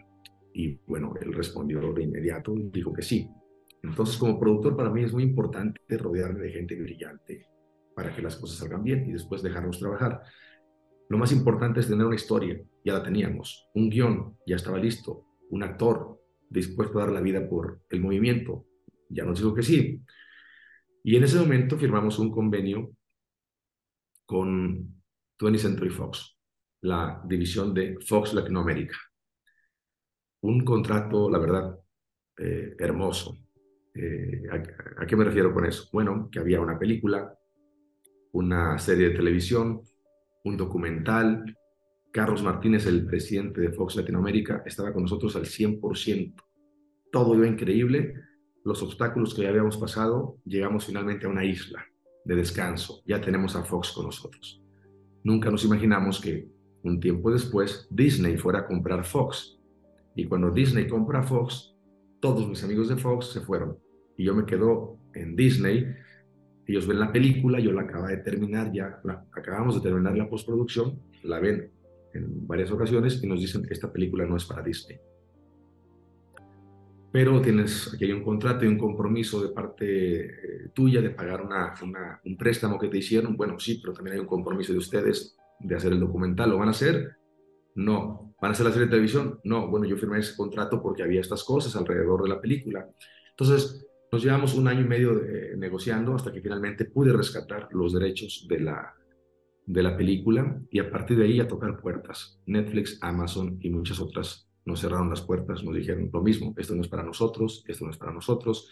y 0.54 0.80
bueno, 0.88 1.14
él 1.22 1.34
respondió 1.34 1.82
de 1.94 2.04
inmediato 2.04 2.56
y 2.56 2.70
dijo 2.70 2.94
que 2.94 3.02
sí. 3.02 3.30
Entonces, 3.84 4.18
como 4.18 4.40
productor, 4.40 4.76
para 4.76 4.90
mí 4.90 5.04
es 5.04 5.14
muy 5.14 5.24
importante 5.24 5.80
rodearme 5.98 6.40
de 6.40 6.52
gente 6.52 6.82
brillante 6.82 7.48
para 7.94 8.16
que 8.16 8.22
las 8.22 8.38
cosas 8.38 8.58
salgan 8.58 8.84
bien 8.84 9.06
y 9.08 9.14
después 9.14 9.44
dejarnos 9.44 9.80
trabajar. 9.80 10.22
Lo 11.10 11.18
más 11.18 11.32
importante 11.32 11.82
es 11.82 11.88
tener 11.88 12.06
una 12.06 12.16
historia, 12.16 12.60
ya 12.86 12.94
la 12.94 13.04
teníamos, 13.04 13.70
un 13.76 13.90
guion, 13.90 14.38
ya 14.48 14.56
estaba 14.56 14.80
listo, 14.80 15.26
un 15.50 15.64
actor 15.64 16.22
dispuesto 16.50 17.00
a 17.00 17.04
dar 17.04 17.12
la 17.12 17.22
vida 17.22 17.48
por 17.48 17.82
el 17.90 18.02
movimiento, 18.02 18.66
ya 19.10 19.26
nos 19.26 19.40
dijo 19.40 19.54
que 19.54 19.64
sí. 19.64 20.02
Y 21.04 21.16
en 21.18 21.24
ese 21.24 21.38
momento 21.38 21.78
firmamos 21.78 22.18
un 22.18 22.32
convenio 22.32 22.92
con 24.26 24.97
20th 25.40 25.58
Century 25.58 25.90
Fox, 25.90 26.38
la 26.82 27.22
división 27.26 27.74
de 27.74 27.98
Fox 28.06 28.34
Latinoamérica. 28.34 28.98
Un 30.42 30.64
contrato, 30.64 31.30
la 31.30 31.40
verdad, 31.40 31.80
eh, 32.38 32.76
hermoso. 32.78 33.38
Eh, 33.94 34.44
¿a, 34.52 35.04
¿A 35.04 35.08
qué 35.08 35.16
me 35.16 35.24
refiero 35.24 35.54
con 35.54 35.66
eso? 35.66 35.90
Bueno, 35.92 36.30
que 36.32 36.40
había 36.40 36.62
una 36.62 36.78
película, 36.78 37.36
una 38.34 38.78
serie 38.78 39.10
de 39.10 39.16
televisión, 39.16 39.82
un 40.44 40.58
documental. 40.58 41.58
Carlos 42.12 42.42
Martínez, 42.42 42.86
el 42.86 43.06
presidente 43.06 43.62
de 43.62 43.72
Fox 43.72 43.96
Latinoamérica, 43.96 44.64
estaba 44.66 44.94
con 44.94 45.04
nosotros 45.04 45.36
al 45.36 45.46
100%. 45.46 46.36
Todo 47.12 47.36
iba 47.36 47.48
increíble. 47.48 48.14
Los 48.64 48.82
obstáculos 48.82 49.34
que 49.34 49.44
ya 49.44 49.50
habíamos 49.50 49.78
pasado, 49.78 50.38
llegamos 50.46 50.86
finalmente 50.86 51.26
a 51.26 51.30
una 51.30 51.46
isla 51.46 51.86
de 52.26 52.36
descanso. 52.36 53.02
Ya 53.06 53.22
tenemos 53.22 53.56
a 53.56 53.64
Fox 53.64 53.92
con 53.92 54.06
nosotros. 54.06 54.62
Nunca 55.28 55.52
nos 55.52 55.66
imaginamos 55.66 56.22
que 56.22 56.48
un 56.84 57.02
tiempo 57.02 57.30
después 57.30 57.86
Disney 57.90 58.38
fuera 58.38 58.60
a 58.60 58.66
comprar 58.66 59.04
Fox. 59.04 59.60
Y 60.16 60.24
cuando 60.24 60.52
Disney 60.52 60.88
compra 60.88 61.22
Fox, 61.22 61.76
todos 62.22 62.48
mis 62.48 62.64
amigos 62.64 62.88
de 62.88 62.96
Fox 62.96 63.34
se 63.34 63.42
fueron. 63.42 63.78
Y 64.16 64.24
yo 64.24 64.34
me 64.34 64.46
quedo 64.46 64.98
en 65.14 65.36
Disney. 65.36 65.86
Ellos 66.66 66.88
ven 66.88 67.02
la 67.02 67.12
película, 67.12 67.60
yo 67.60 67.74
la 67.74 67.82
acabo 67.82 68.08
de 68.08 68.16
terminar 68.20 68.72
ya, 68.72 69.02
acabamos 69.34 69.76
de 69.76 69.82
terminar 69.82 70.18
la 70.18 70.30
postproducción, 70.30 70.98
la 71.24 71.42
ven 71.42 71.74
en 72.14 72.48
varias 72.48 72.72
ocasiones 72.72 73.22
y 73.22 73.28
nos 73.28 73.42
dicen 73.42 73.68
esta 73.70 73.92
película 73.92 74.26
no 74.26 74.38
es 74.38 74.46
para 74.46 74.64
Disney. 74.64 74.98
Pero 77.12 77.42
tienes 77.42 77.94
aquí 77.94 78.06
hay 78.06 78.12
un 78.12 78.24
contrato 78.24 78.66
y 78.66 78.68
un 78.68 78.78
compromiso 78.78 79.42
de 79.42 79.50
parte 79.50 80.26
eh, 80.26 80.70
tuya 80.74 81.02
de 81.02 81.12
pagar 81.12 81.42
una, 81.42 81.74
un 82.26 82.38
préstamo 82.38 82.78
que 82.78 82.90
te 82.90 82.98
hicieron. 82.98 83.38
Bueno, 83.38 83.60
sí, 83.60 83.80
pero 83.82 83.94
también 83.94 84.16
hay 84.16 84.20
un 84.20 84.28
compromiso 84.28 84.74
de 84.74 84.80
ustedes 84.80 85.38
de 85.60 85.76
hacer 85.76 85.94
el 85.94 86.00
documental. 86.00 86.50
¿Lo 86.50 86.58
van 86.58 86.68
a 86.68 86.72
hacer? 86.72 87.18
No. 87.76 88.36
¿Van 88.42 88.52
a 88.52 88.54
hacer 88.54 88.66
la 88.66 88.72
serie 88.72 88.86
de 88.86 88.92
televisión? 88.92 89.40
No. 89.44 89.68
Bueno, 89.68 89.86
yo 89.86 89.98
firmé 89.98 90.20
ese 90.20 90.36
contrato 90.36 90.82
porque 90.82 91.04
había 91.04 91.22
estas 91.22 91.44
cosas 91.44 91.76
alrededor 91.76 92.24
de 92.24 92.30
la 92.30 92.42
película. 92.42 92.88
Entonces, 93.32 93.86
nos 94.12 94.24
llevamos 94.24 94.56
un 94.56 94.68
año 94.68 94.82
y 94.82 94.88
medio 94.88 95.22
negociando 95.58 96.16
hasta 96.16 96.32
que 96.32 96.42
finalmente 96.42 96.86
pude 96.86 97.14
rescatar 97.14 97.68
los 97.72 97.94
derechos 97.94 98.46
de 98.50 98.60
la, 98.60 98.94
de 99.66 99.84
la 99.84 99.98
película 99.98 100.62
y 100.72 100.80
a 100.80 100.90
partir 100.90 101.18
de 101.18 101.26
ahí 101.26 101.40
a 101.40 101.48
tocar 101.48 101.80
puertas. 101.80 102.42
Netflix, 102.46 102.98
Amazon 103.02 103.58
y 103.62 103.70
muchas 103.70 104.00
otras 104.00 104.47
nos 104.68 104.82
cerraron 104.82 105.10
las 105.10 105.22
puertas, 105.22 105.64
nos 105.64 105.76
dijeron 105.76 106.10
lo 106.14 106.22
mismo, 106.22 106.54
esto 106.58 106.76
no 106.76 106.82
es 106.82 106.88
para 106.88 107.04
nosotros, 107.04 107.64
esto 107.68 107.86
no 107.86 107.92
es 107.92 107.98
para 107.98 108.12
nosotros, 108.12 108.72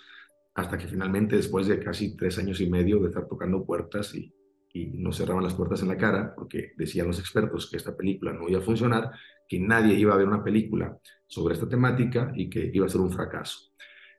hasta 0.53 0.77
que 0.77 0.87
finalmente 0.87 1.35
después 1.35 1.67
de 1.67 1.79
casi 1.79 2.15
tres 2.15 2.37
años 2.37 2.61
y 2.61 2.69
medio 2.69 2.99
de 2.99 3.07
estar 3.07 3.27
tocando 3.27 3.65
puertas 3.65 4.13
y 4.13 4.31
y 4.75 4.87
nos 4.87 5.15
cerraban 5.15 5.43
las 5.43 5.53
puertas 5.53 5.81
en 5.81 5.87
la 5.87 5.97
cara 5.97 6.33
porque 6.35 6.73
decían 6.75 7.07
los 7.07 7.17
expertos 7.17 7.69
que 7.69 7.77
esta 7.77 7.95
película 7.95 8.33
no 8.33 8.49
iba 8.49 8.59
a 8.59 8.61
funcionar, 8.61 9.09
que 9.47 9.57
nadie 9.57 9.95
iba 9.95 10.13
a 10.13 10.17
ver 10.17 10.27
una 10.27 10.43
película 10.43 10.99
sobre 11.25 11.53
esta 11.53 11.69
temática 11.69 12.33
y 12.35 12.49
que 12.49 12.71
iba 12.73 12.85
a 12.85 12.89
ser 12.89 12.99
un 12.99 13.09
fracaso. 13.09 13.71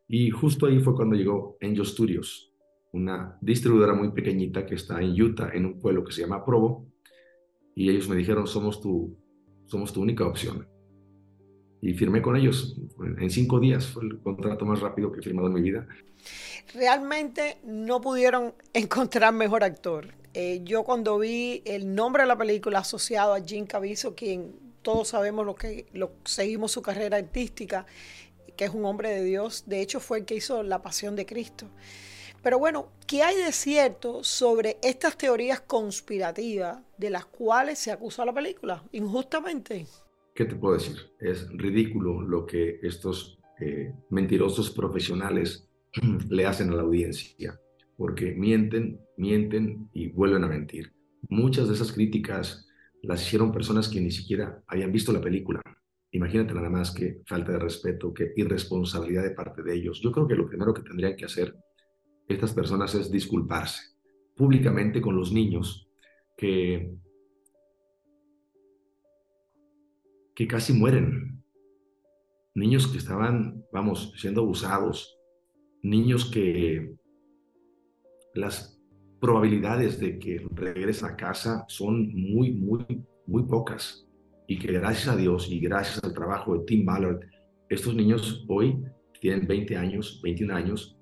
Y 0.09 0.31
justo 0.31 0.65
ahí 0.65 0.81
fue 0.81 0.95
cuando 0.95 1.15
llegó 1.15 1.59
Angel 1.61 1.85
Studios, 1.85 2.55
una 2.93 3.37
distribuidora 3.43 3.93
muy 3.93 4.13
pequeñita 4.13 4.65
que 4.65 4.77
está 4.77 4.99
en 5.03 5.21
Utah, 5.21 5.51
en 5.53 5.67
un 5.67 5.79
pueblo 5.79 6.03
que 6.03 6.13
se 6.13 6.23
llama 6.23 6.43
Provo, 6.43 6.87
y 7.75 7.91
ellos 7.91 8.09
me 8.09 8.17
dijeron, 8.17 8.47
somos 8.47 8.81
tu, 8.81 9.15
somos 9.67 9.93
tu 9.93 10.01
única 10.01 10.27
opción. 10.27 10.67
Y 11.83 11.95
firmé 11.95 12.23
con 12.23 12.37
ellos. 12.37 12.77
En 13.19 13.31
cinco 13.31 13.61
días 13.61 13.87
fue 13.87 14.05
el 14.05 14.19
contrato 14.19 14.65
más 14.65 14.81
rápido 14.81 15.13
que 15.13 15.21
he 15.21 15.23
firmado 15.23 15.49
en 15.49 15.55
mi 15.55 15.63
vida. 15.63 15.87
Realmente 16.75 17.59
no 17.65 18.01
pudieron 18.01 18.55
encontrar 18.73 19.33
mejor 19.33 19.65
actor. 19.65 20.15
Eh, 20.35 20.61
yo 20.65 20.85
cuando 20.85 21.19
vi 21.19 21.63
el 21.65 21.95
nombre 21.95 22.25
de 22.25 22.29
la 22.29 22.37
película 22.37 22.81
asociado 22.81 23.35
a 23.35 23.41
Jim 23.41 23.67
Caviezel, 23.67 24.15
quien 24.15 24.55
todos 24.83 25.09
sabemos 25.09 25.47
lo 25.47 25.55
que 25.55 25.87
lo, 25.95 26.13
seguimos 26.25 26.73
su 26.73 26.83
carrera 26.83 27.17
artística, 27.17 27.87
que 28.57 28.67
es 28.67 28.71
un 28.71 28.85
hombre 28.85 29.11
de 29.11 29.25
Dios, 29.25 29.65
de 29.67 29.81
hecho 29.81 29.99
fue 30.01 30.19
el 30.19 30.25
que 30.25 30.35
hizo 30.35 30.63
La 30.63 30.83
Pasión 30.83 31.17
de 31.17 31.27
Cristo. 31.27 31.67
Pero 32.43 32.59
bueno, 32.59 32.91
¿qué 33.07 33.23
hay 33.23 33.37
de 33.37 33.51
cierto 33.51 34.23
sobre 34.23 34.79
estas 34.83 35.17
teorías 35.17 35.61
conspirativas 35.61 36.79
de 36.97 37.11
las 37.11 37.27
cuales 37.27 37.79
se 37.79 37.91
acusa 37.91 38.25
la 38.25 38.33
película 38.33 38.85
injustamente? 38.93 39.87
¿Qué 40.37 40.45
te 40.45 40.55
puedo 40.55 40.75
decir? 40.75 40.97
Es 41.19 41.49
ridículo 41.49 42.21
lo 42.21 42.45
que 42.45 42.79
estos 42.83 43.41
eh, 43.59 43.95
mentirosos 44.11 44.71
profesionales 44.71 45.67
le 46.29 46.45
hacen 46.45 46.71
a 46.71 46.75
la 46.77 46.83
audiencia 46.83 47.59
porque 47.97 48.35
mienten, 48.35 49.01
mienten 49.17 49.89
y 49.95 50.09
vuelven 50.09 50.45
a 50.45 50.49
mentir. 50.49 50.93
Muchas 51.31 51.69
de 51.69 51.75
esas 51.75 51.91
críticas 51.91 52.69
las 53.03 53.27
hicieron 53.27 53.51
personas 53.51 53.89
que 53.89 53.99
ni 53.99 54.11
siquiera 54.11 54.63
habían 54.67 54.93
visto 54.93 55.11
la 55.11 55.23
película. 55.23 55.63
Imagínate 56.11 56.53
nada 56.53 56.69
más 56.69 56.91
que 56.91 57.23
falta 57.25 57.53
de 57.53 57.59
respeto, 57.59 58.13
que 58.13 58.35
irresponsabilidad 58.37 59.23
de 59.23 59.31
parte 59.31 59.63
de 59.63 59.75
ellos. 59.75 60.03
Yo 60.03 60.13
creo 60.13 60.29
que 60.29 60.35
lo 60.35 60.47
primero 60.47 60.75
que 60.75 60.83
tendrían 60.83 61.17
que 61.17 61.25
hacer 61.25 61.57
estas 62.29 62.53
personas 62.53 62.95
es 62.95 63.11
disculparse 63.11 63.97
públicamente 64.37 65.01
con 65.01 65.17
los 65.17 65.33
niños 65.33 65.89
que, 66.37 66.95
que 70.37 70.47
casi 70.47 70.75
mueren. 70.75 71.43
Niños 72.55 72.87
que 72.87 72.99
estaban, 72.99 73.65
vamos, 73.73 74.13
siendo 74.17 74.43
abusados. 74.43 75.19
Niños 75.83 76.31
que 76.31 76.95
las 78.35 78.79
probabilidades 79.19 79.99
de 79.99 80.19
que 80.19 80.47
regresen 80.53 81.09
a 81.09 81.17
casa 81.17 81.65
son 81.69 82.13
muy, 82.15 82.53
muy, 82.53 82.85
muy 83.27 83.43
pocas. 83.45 84.07
Y 84.47 84.59
que 84.59 84.73
gracias 84.73 85.09
a 85.09 85.17
Dios 85.17 85.51
y 85.51 85.59
gracias 85.59 86.05
al 86.05 86.13
trabajo 86.13 86.57
de 86.57 86.65
Tim 86.67 86.85
Ballard, 86.85 87.21
estos 87.69 87.95
niños 87.95 88.45
hoy 88.47 88.85
tienen 89.21 89.47
20 89.47 89.77
años, 89.77 90.21
21 90.23 90.55
años, 90.55 90.99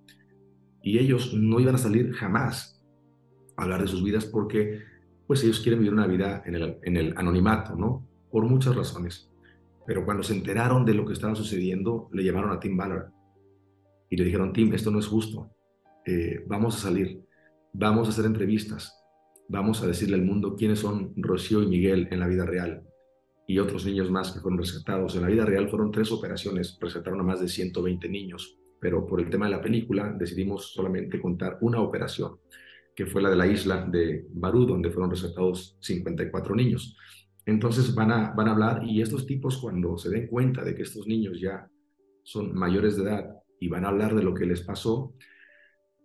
y 0.81 0.99
ellos 0.99 1.35
no 1.35 1.59
iban 1.59 1.75
a 1.75 1.79
salir 1.79 2.13
jamás 2.13 2.81
a 3.57 3.65
hablar 3.65 3.83
de 3.83 3.89
sus 3.89 4.03
vidas 4.03 4.25
porque 4.27 4.81
pues 5.27 5.43
ellos 5.43 5.61
quieren 5.61 5.81
vivir 5.81 5.93
una 5.93 6.07
vida 6.07 6.43
en 6.47 6.55
el, 6.55 6.79
en 6.83 6.97
el 6.97 7.15
anonimato, 7.19 7.75
¿no? 7.75 8.07
Por 8.35 8.47
muchas 8.47 8.75
razones. 8.75 9.31
Pero 9.87 10.05
cuando 10.05 10.25
se 10.25 10.35
enteraron 10.35 10.85
de 10.85 10.93
lo 10.93 11.07
que 11.07 11.13
estaba 11.13 11.37
sucediendo, 11.37 12.09
le 12.13 12.25
llamaron 12.25 12.51
a 12.51 12.59
Tim 12.59 12.77
Ballard 12.77 13.13
y 14.11 14.17
le 14.17 14.25
dijeron, 14.25 14.53
Tim, 14.53 14.75
esto 14.75 14.91
no 14.91 14.99
es 14.99 15.07
justo. 15.07 15.53
Eh, 16.05 16.43
vamos 16.49 16.75
a 16.75 16.79
salir, 16.81 17.23
vamos 17.73 18.09
a 18.09 18.11
hacer 18.11 18.25
entrevistas, 18.25 18.93
vamos 19.49 19.85
a 19.85 19.87
decirle 19.87 20.17
al 20.17 20.23
mundo 20.23 20.57
quiénes 20.57 20.81
son 20.81 21.13
Rocío 21.17 21.63
y 21.63 21.69
Miguel 21.69 22.09
en 22.11 22.19
la 22.19 22.27
vida 22.27 22.45
real 22.45 22.83
y 23.47 23.61
otros 23.61 23.87
niños 23.87 24.11
más 24.11 24.33
que 24.33 24.41
fueron 24.41 24.59
rescatados. 24.59 25.15
En 25.15 25.23
la 25.23 25.29
vida 25.29 25.47
real 25.47 25.69
fueron 25.69 25.93
tres 25.93 26.11
operaciones, 26.11 26.77
rescataron 26.81 27.21
a 27.21 27.23
más 27.23 27.41
de 27.41 27.47
120 27.47 28.09
niños, 28.09 28.59
pero 28.81 29.07
por 29.07 29.21
el 29.21 29.31
tema 29.31 29.45
de 29.45 29.53
la 29.53 29.63
película 29.63 30.13
decidimos 30.19 30.73
solamente 30.73 31.21
contar 31.21 31.59
una 31.61 31.81
operación, 31.81 32.41
que 32.97 33.07
fue 33.07 33.23
la 33.23 33.31
de 33.31 33.37
la 33.37 33.47
isla 33.47 33.87
de 33.87 34.27
Barú, 34.33 34.67
donde 34.67 34.91
fueron 34.91 35.13
rescatados 35.13 35.77
54 35.83 36.57
niños. 36.57 36.97
Entonces 37.47 37.95
van 37.95 38.11
a, 38.11 38.31
van 38.33 38.49
a 38.49 38.53
hablar 38.53 38.83
y 38.85 39.03
estos 39.03 39.27
tipos 39.27 39.59
cuando 39.59 39.99
se 39.99 40.11
den 40.11 40.27
cuenta 40.27 40.65
de 40.65 40.75
que 40.75 40.83
estos 40.83 41.07
niños 41.07 41.41
ya 41.41 41.69
son 42.23 42.55
mayores 42.55 42.97
de 42.97 43.05
edad 43.05 43.37
y 43.61 43.69
van 43.69 43.85
a 43.85 43.89
hablar 43.89 44.15
de 44.15 44.23
lo 44.23 44.35
que 44.35 44.47
les 44.47 44.63
pasó, 44.63 45.15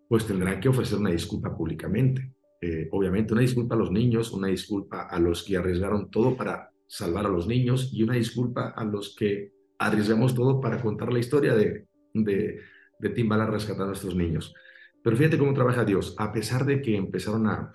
pues 0.07 0.25
tendrán 0.25 0.59
que 0.59 0.69
ofrecer 0.69 0.99
una 0.99 1.11
disculpa 1.11 1.55
públicamente. 1.55 2.33
Eh, 2.61 2.89
obviamente 2.91 3.33
una 3.33 3.41
disculpa 3.41 3.75
a 3.75 3.77
los 3.77 3.91
niños, 3.91 4.31
una 4.31 4.47
disculpa 4.47 5.03
a 5.03 5.19
los 5.19 5.43
que 5.43 5.55
arriesgaron 5.55 6.09
todo 6.11 6.35
para 6.35 6.71
salvar 6.87 7.25
a 7.25 7.29
los 7.29 7.47
niños 7.47 7.91
y 7.93 8.03
una 8.03 8.15
disculpa 8.15 8.69
a 8.69 8.83
los 8.83 9.15
que 9.15 9.53
arriesgamos 9.77 10.35
todo 10.35 10.59
para 10.59 10.81
contar 10.81 11.13
la 11.13 11.19
historia 11.19 11.55
de, 11.55 11.87
de, 12.13 12.59
de 12.99 13.09
Tim 13.09 13.29
Ballard 13.29 13.51
rescatando 13.51 13.85
a 13.85 13.87
nuestros 13.87 14.15
niños. 14.15 14.53
Pero 15.01 15.15
fíjate 15.15 15.37
cómo 15.37 15.53
trabaja 15.53 15.85
Dios. 15.85 16.15
A 16.17 16.33
pesar 16.33 16.65
de 16.65 16.81
que 16.81 16.97
empezaron 16.97 17.47
a, 17.47 17.73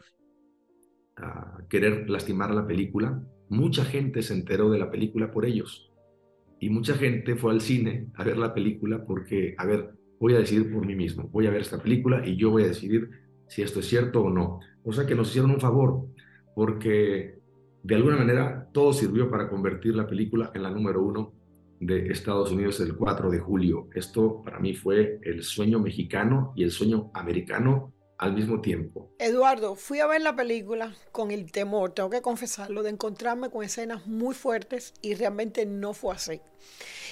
a 1.16 1.58
querer 1.68 2.10
lastimar 2.10 2.50
la 2.54 2.66
película, 2.66 3.22
mucha 3.48 3.84
gente 3.84 4.22
se 4.22 4.34
enteró 4.34 4.70
de 4.70 4.78
la 4.78 4.90
película 4.90 5.30
por 5.30 5.44
ellos. 5.44 5.90
Y 6.60 6.70
mucha 6.70 6.94
gente 6.94 7.36
fue 7.36 7.52
al 7.52 7.60
cine 7.60 8.06
a 8.14 8.24
ver 8.24 8.38
la 8.38 8.54
película 8.54 9.04
porque, 9.04 9.54
a 9.58 9.66
ver, 9.66 9.90
voy 10.20 10.34
a 10.34 10.38
decidir 10.38 10.72
por 10.72 10.86
mí 10.86 10.94
mismo, 10.94 11.28
voy 11.30 11.46
a 11.46 11.50
ver 11.50 11.60
esta 11.60 11.82
película 11.82 12.26
y 12.26 12.36
yo 12.36 12.50
voy 12.50 12.64
a 12.64 12.68
decidir 12.68 13.10
si 13.46 13.62
esto 13.62 13.80
es 13.80 13.86
cierto 13.86 14.22
o 14.22 14.30
no. 14.30 14.60
O 14.82 14.92
sea 14.92 15.06
que 15.06 15.14
nos 15.14 15.28
hicieron 15.28 15.50
un 15.50 15.60
favor, 15.60 16.06
porque 16.54 17.38
de 17.82 17.94
alguna 17.94 18.16
manera 18.16 18.68
todo 18.72 18.92
sirvió 18.92 19.30
para 19.30 19.48
convertir 19.48 19.94
la 19.94 20.06
película 20.06 20.50
en 20.54 20.62
la 20.62 20.70
número 20.70 21.02
uno 21.02 21.32
de 21.80 22.10
Estados 22.10 22.50
Unidos 22.50 22.80
el 22.80 22.96
4 22.96 23.30
de 23.30 23.38
julio. 23.38 23.88
Esto 23.94 24.42
para 24.42 24.58
mí 24.58 24.74
fue 24.74 25.18
el 25.22 25.42
sueño 25.42 25.80
mexicano 25.80 26.52
y 26.56 26.64
el 26.64 26.70
sueño 26.70 27.10
americano 27.14 27.93
al 28.18 28.32
mismo 28.32 28.60
tiempo. 28.60 29.10
Eduardo, 29.18 29.74
fui 29.74 30.00
a 30.00 30.06
ver 30.06 30.20
la 30.22 30.36
película 30.36 30.94
con 31.12 31.30
el 31.30 31.50
temor, 31.50 31.92
tengo 31.92 32.10
que 32.10 32.22
confesarlo, 32.22 32.82
de 32.82 32.90
encontrarme 32.90 33.50
con 33.50 33.64
escenas 33.64 34.06
muy 34.06 34.34
fuertes 34.34 34.94
y 35.02 35.14
realmente 35.14 35.66
no 35.66 35.94
fue 35.94 36.14
así. 36.14 36.40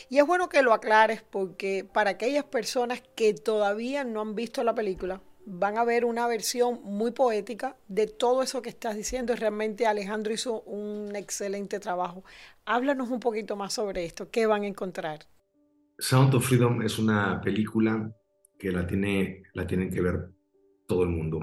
Y 0.09 0.19
es 0.19 0.27
bueno 0.27 0.49
que 0.49 0.63
lo 0.63 0.73
aclares 0.73 1.23
porque 1.23 1.87
para 1.91 2.11
aquellas 2.11 2.45
personas 2.45 3.03
que 3.15 3.35
todavía 3.35 4.05
no 4.05 4.21
han 4.21 4.35
visto 4.35 4.63
la 4.63 4.75
película, 4.75 5.23
van 5.45 5.77
a 5.77 5.85
ver 5.85 6.05
una 6.05 6.27
versión 6.27 6.81
muy 6.85 7.11
poética 7.11 7.77
de 7.89 8.07
todo 8.07 8.43
eso 8.43 8.63
que 8.63 8.69
estás 8.69 8.97
diciendo 8.97 9.35
realmente 9.35 9.87
Alejandro 9.87 10.33
hizo 10.33 10.61
un 10.63 11.17
excelente 11.17 11.81
trabajo. 11.81 12.25
Háblanos 12.65 13.11
un 13.11 13.21
poquito 13.21 13.57
más 13.57 13.73
sobre 13.73 14.05
esto, 14.05 14.31
¿qué 14.31 14.47
van 14.47 14.63
a 14.63 14.69
encontrar? 14.69 15.27
Sound 15.99 16.35
of 16.35 16.47
Freedom 16.47 16.83
es 16.83 16.99
una 16.99 17.41
película 17.41 18.13
que 18.59 18.71
la, 18.71 18.87
tiene, 18.87 19.43
la 19.55 19.67
tienen 19.67 19.91
que 19.91 20.01
ver 20.01 20.31
todo 20.93 21.05
el 21.05 21.09
mundo, 21.09 21.41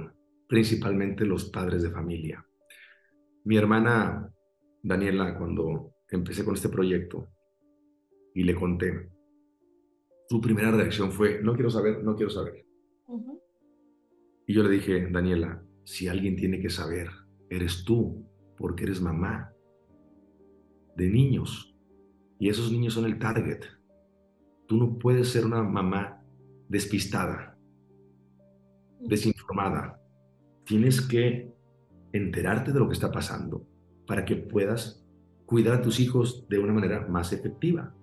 principalmente 0.47 1.25
los 1.25 1.45
padres 1.49 1.81
de 1.81 1.89
familia. 1.89 2.45
Mi 3.45 3.57
hermana 3.57 4.31
Daniela, 4.83 5.35
cuando 5.39 5.95
empecé 6.07 6.45
con 6.45 6.53
este 6.53 6.69
proyecto 6.69 7.29
y 8.35 8.43
le 8.43 8.53
conté, 8.53 9.09
su 10.29 10.39
primera 10.39 10.69
reacción 10.69 11.11
fue, 11.11 11.41
no 11.41 11.55
quiero 11.55 11.71
saber, 11.71 12.03
no 12.03 12.15
quiero 12.15 12.29
saber. 12.29 12.63
Y 14.45 14.53
yo 14.53 14.61
le 14.61 14.69
dije, 14.69 15.09
Daniela, 15.09 15.63
si 15.83 16.07
alguien 16.07 16.35
tiene 16.35 16.59
que 16.59 16.69
saber, 16.69 17.09
eres 17.49 17.83
tú, 17.83 18.23
porque 18.55 18.83
eres 18.83 19.01
mamá 19.01 19.51
de 20.95 21.09
niños. 21.09 21.75
Y 22.37 22.49
esos 22.49 22.71
niños 22.71 22.93
son 22.93 23.05
el 23.05 23.17
target. 23.17 23.63
Tú 24.67 24.77
no 24.77 24.99
puedes 24.99 25.29
ser 25.29 25.47
una 25.47 25.63
mamá 25.63 26.23
despistada, 26.67 27.57
desinformada. 28.99 30.01
Tienes 30.65 31.01
que 31.01 31.51
enterarte 32.11 32.71
de 32.71 32.79
lo 32.79 32.87
que 32.87 32.93
está 32.93 33.11
pasando 33.11 33.65
para 34.05 34.25
que 34.25 34.35
puedas 34.35 35.05
cuidar 35.45 35.75
a 35.75 35.81
tus 35.81 35.99
hijos 35.99 36.47
de 36.49 36.59
una 36.59 36.73
manera 36.73 37.07
más 37.07 37.33
efectiva. 37.33 37.93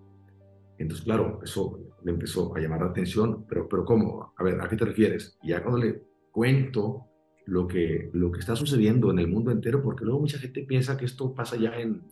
Entonces, 0.79 1.05
claro, 1.05 1.41
eso 1.43 1.81
le 2.05 2.13
empezó 2.13 2.55
a 2.55 2.61
llamar 2.61 2.81
la 2.81 2.89
atención, 2.89 3.45
pero, 3.49 3.69
pero 3.69 3.85
¿cómo? 3.85 4.33
A 4.37 4.43
ver, 4.45 4.61
¿a 4.61 4.69
qué 4.69 4.77
te 4.77 4.85
refieres? 4.85 5.39
Y 5.43 5.49
ya 5.49 5.63
cuando 5.63 5.81
le 5.81 6.03
cuento 6.31 7.07
lo 7.47 7.67
que, 7.67 8.11
lo 8.13 8.31
que 8.31 8.41
está 8.41 8.55
sucediendo 8.57 9.11
en 9.11 9.19
el 9.19 9.29
mundo 9.29 9.51
entero, 9.51 9.83
porque 9.83 10.05
luego 10.05 10.21
mucha 10.21 10.39
gente 10.39 10.63
piensa 10.63 10.97
que 10.97 11.05
esto 11.05 11.35
pasa 11.35 11.57
ya 11.57 11.77
en, 11.79 12.03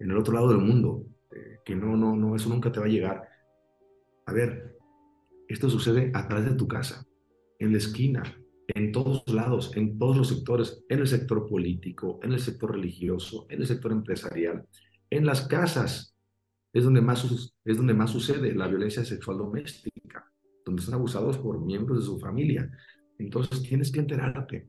en 0.00 0.10
el 0.10 0.16
otro 0.16 0.34
lado 0.34 0.48
del 0.48 0.58
mundo, 0.58 1.04
eh, 1.32 1.58
que 1.64 1.74
no, 1.74 1.96
no, 1.96 2.16
no, 2.16 2.34
eso 2.34 2.48
nunca 2.48 2.72
te 2.72 2.80
va 2.80 2.86
a 2.86 2.90
llegar. 2.90 3.28
A 4.26 4.32
ver, 4.32 4.76
esto 5.48 5.68
sucede 5.68 6.10
a 6.14 6.26
través 6.26 6.46
de 6.46 6.54
tu 6.54 6.66
casa, 6.66 7.05
en 7.58 7.72
la 7.72 7.78
esquina, 7.78 8.22
en 8.68 8.92
todos 8.92 9.22
lados, 9.28 9.76
en 9.76 9.98
todos 9.98 10.16
los 10.16 10.28
sectores, 10.28 10.84
en 10.88 11.00
el 11.00 11.06
sector 11.06 11.48
político, 11.48 12.20
en 12.22 12.32
el 12.32 12.40
sector 12.40 12.72
religioso, 12.72 13.46
en 13.48 13.60
el 13.60 13.66
sector 13.66 13.92
empresarial, 13.92 14.66
en 15.10 15.26
las 15.26 15.46
casas. 15.46 16.16
Es 16.72 16.84
donde 16.84 17.00
más, 17.00 17.54
es 17.64 17.76
donde 17.76 17.94
más 17.94 18.10
sucede 18.10 18.54
la 18.54 18.68
violencia 18.68 19.04
sexual 19.04 19.38
doméstica, 19.38 20.30
donde 20.64 20.82
son 20.82 20.94
abusados 20.94 21.38
por 21.38 21.64
miembros 21.64 22.00
de 22.00 22.04
su 22.04 22.18
familia. 22.18 22.70
Entonces 23.18 23.62
tienes 23.62 23.90
que 23.90 24.00
enterarte 24.00 24.68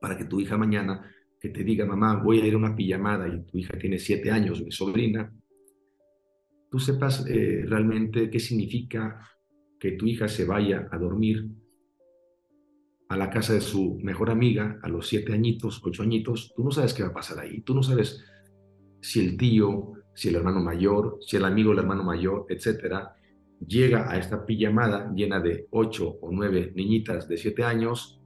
para 0.00 0.18
que 0.18 0.24
tu 0.24 0.40
hija 0.40 0.58
mañana, 0.58 1.10
que 1.40 1.48
te 1.48 1.64
diga, 1.64 1.86
mamá, 1.86 2.22
voy 2.22 2.40
a 2.40 2.46
ir 2.46 2.54
a 2.54 2.58
una 2.58 2.76
pijamada 2.76 3.28
y 3.28 3.42
tu 3.44 3.56
hija 3.56 3.78
tiene 3.78 3.98
siete 3.98 4.30
años, 4.30 4.62
mi 4.62 4.72
sobrina, 4.72 5.32
tú 6.70 6.78
sepas 6.78 7.24
eh, 7.28 7.64
realmente 7.66 8.30
qué 8.30 8.40
significa 8.40 9.20
que 9.78 9.92
tu 9.92 10.06
hija 10.06 10.26
se 10.28 10.44
vaya 10.44 10.88
a 10.90 10.98
dormir 10.98 11.46
a 13.12 13.16
la 13.18 13.28
casa 13.28 13.52
de 13.52 13.60
su 13.60 13.98
mejor 14.02 14.30
amiga 14.30 14.78
a 14.82 14.88
los 14.88 15.06
siete 15.06 15.34
añitos, 15.34 15.82
ocho 15.84 16.02
añitos, 16.02 16.54
tú 16.56 16.64
no 16.64 16.70
sabes 16.70 16.94
qué 16.94 17.02
va 17.02 17.10
a 17.10 17.12
pasar 17.12 17.40
ahí, 17.40 17.60
tú 17.60 17.74
no 17.74 17.82
sabes 17.82 18.24
si 19.02 19.20
el 19.20 19.36
tío, 19.36 19.92
si 20.14 20.30
el 20.30 20.36
hermano 20.36 20.60
mayor, 20.60 21.18
si 21.20 21.36
el 21.36 21.44
amigo 21.44 21.70
del 21.70 21.80
hermano 21.80 22.04
mayor, 22.04 22.46
etcétera, 22.48 23.14
llega 23.66 24.10
a 24.10 24.16
esta 24.16 24.46
pijamada 24.46 25.12
llena 25.14 25.40
de 25.40 25.66
ocho 25.72 26.16
o 26.22 26.30
nueve 26.32 26.72
niñitas 26.74 27.28
de 27.28 27.36
siete 27.36 27.64
años, 27.64 28.18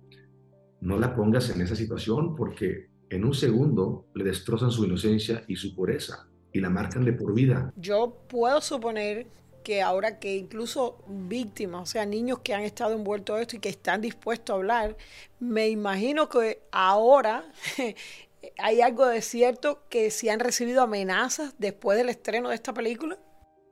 no 0.80 0.98
la 1.00 1.16
pongas 1.16 1.50
en 1.50 1.62
esa 1.62 1.74
situación 1.74 2.36
porque 2.36 2.86
en 3.10 3.24
un 3.24 3.34
segundo 3.34 4.06
le 4.14 4.22
destrozan 4.22 4.70
su 4.70 4.84
inocencia 4.84 5.42
y 5.48 5.56
su 5.56 5.74
pureza 5.74 6.28
y 6.52 6.60
la 6.60 6.70
marcan 6.70 7.04
de 7.04 7.12
por 7.12 7.34
vida. 7.34 7.72
Yo 7.76 8.22
puedo 8.28 8.60
suponer 8.60 9.26
que 9.66 9.82
ahora 9.82 10.20
que 10.20 10.36
incluso 10.36 11.02
víctimas, 11.08 11.82
o 11.82 11.86
sea, 11.86 12.06
niños 12.06 12.38
que 12.38 12.54
han 12.54 12.62
estado 12.62 12.94
envueltos 12.94 13.34
en 13.34 13.42
esto 13.42 13.56
y 13.56 13.58
que 13.58 13.68
están 13.68 14.00
dispuestos 14.00 14.54
a 14.54 14.56
hablar, 14.58 14.96
me 15.40 15.68
imagino 15.68 16.28
que 16.28 16.62
ahora 16.70 17.50
hay 18.58 18.80
algo 18.80 19.06
de 19.06 19.20
cierto 19.22 19.82
que 19.90 20.12
si 20.12 20.28
han 20.28 20.38
recibido 20.38 20.82
amenazas 20.82 21.56
después 21.58 21.98
del 21.98 22.10
estreno 22.10 22.50
de 22.50 22.54
esta 22.54 22.72
película. 22.72 23.18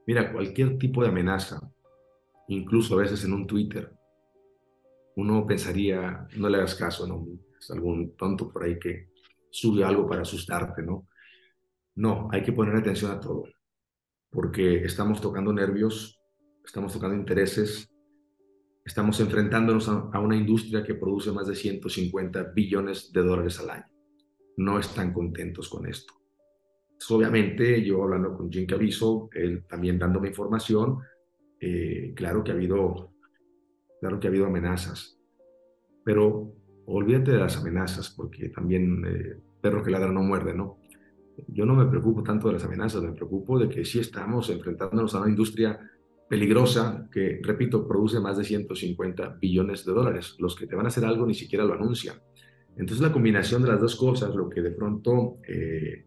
Mira, 0.04 0.32
cualquier 0.32 0.78
tipo 0.78 1.00
de 1.00 1.10
amenaza, 1.10 1.60
incluso 2.48 2.94
a 2.94 3.02
veces 3.02 3.22
en 3.22 3.32
un 3.32 3.46
Twitter, 3.46 3.92
uno 5.14 5.46
pensaría, 5.46 6.26
no 6.36 6.48
le 6.48 6.56
hagas 6.56 6.74
caso, 6.74 7.06
¿no? 7.06 7.24
Es 7.56 7.70
algún 7.70 8.16
tonto 8.16 8.52
por 8.52 8.64
ahí 8.64 8.80
que 8.80 9.10
sube 9.48 9.84
algo 9.84 10.08
para 10.08 10.22
asustarte, 10.22 10.82
¿no? 10.82 11.06
No, 11.94 12.28
hay 12.32 12.42
que 12.42 12.52
poner 12.52 12.74
atención 12.74 13.12
a 13.12 13.20
todo 13.20 13.44
porque 14.34 14.84
estamos 14.84 15.20
tocando 15.20 15.52
nervios, 15.52 16.20
estamos 16.64 16.92
tocando 16.92 17.16
intereses, 17.16 17.88
estamos 18.84 19.20
enfrentándonos 19.20 19.88
a, 19.88 20.18
una 20.18 20.36
industria 20.36 20.82
que 20.82 20.94
produce 20.94 21.30
más 21.30 21.46
de 21.46 21.54
150 21.54 22.52
billones 22.54 23.12
de 23.12 23.22
dólares 23.22 23.60
al 23.60 23.70
año. 23.70 23.86
No 24.56 24.78
están 24.78 25.12
contentos 25.12 25.68
con 25.68 25.86
esto. 25.86 26.12
obviamente, 27.10 27.84
yo 27.84 28.02
hablando 28.02 28.36
con 28.36 28.50
Jim 28.50 28.66
Caviezel, 28.66 29.28
él 29.34 29.64
también 29.68 29.98
dándome 29.98 30.28
información, 30.28 30.98
eh, 31.60 32.12
claro 32.16 32.42
que 32.42 32.50
ha 32.50 32.54
habido, 32.54 33.12
claro 34.00 34.18
que 34.18 34.26
ha 34.26 34.30
habido 34.30 34.46
amenazas, 34.46 35.16
pero 36.04 36.52
olvídate 36.86 37.30
de 37.30 37.38
las 37.38 37.56
amenazas, 37.56 38.10
porque 38.10 38.48
también 38.48 39.04
eh, 39.06 39.38
perro 39.60 39.82
que 39.82 39.90
ladra 39.90 40.10
no 40.10 40.22
muerde, 40.22 40.54
¿no? 40.54 40.78
Yo 41.48 41.66
no 41.66 41.74
me 41.74 41.86
preocupo 41.86 42.22
tanto 42.22 42.48
de 42.48 42.54
las 42.54 42.64
amenazas, 42.64 43.02
me 43.02 43.12
preocupo 43.12 43.58
de 43.58 43.68
que 43.68 43.84
sí 43.84 43.98
estamos 43.98 44.50
enfrentándonos 44.50 45.14
a 45.14 45.20
una 45.20 45.30
industria 45.30 45.78
peligrosa 46.28 47.08
que, 47.12 47.40
repito, 47.42 47.86
produce 47.86 48.20
más 48.20 48.36
de 48.36 48.44
150 48.44 49.38
billones 49.40 49.84
de 49.84 49.92
dólares. 49.92 50.36
Los 50.38 50.56
que 50.56 50.66
te 50.66 50.74
van 50.74 50.86
a 50.86 50.88
hacer 50.88 51.04
algo 51.04 51.26
ni 51.26 51.34
siquiera 51.34 51.64
lo 51.64 51.74
anuncian. 51.74 52.16
Entonces 52.76 53.00
la 53.00 53.12
combinación 53.12 53.62
de 53.62 53.68
las 53.68 53.80
dos 53.80 53.96
cosas, 53.96 54.34
lo 54.34 54.48
que 54.48 54.60
de 54.60 54.72
pronto 54.72 55.38
eh, 55.46 56.06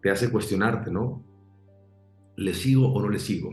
te 0.00 0.10
hace 0.10 0.30
cuestionarte, 0.30 0.90
¿no? 0.90 1.24
¿Le 2.36 2.54
sigo 2.54 2.92
o 2.92 3.02
no 3.02 3.10
le 3.10 3.18
sigo? 3.18 3.50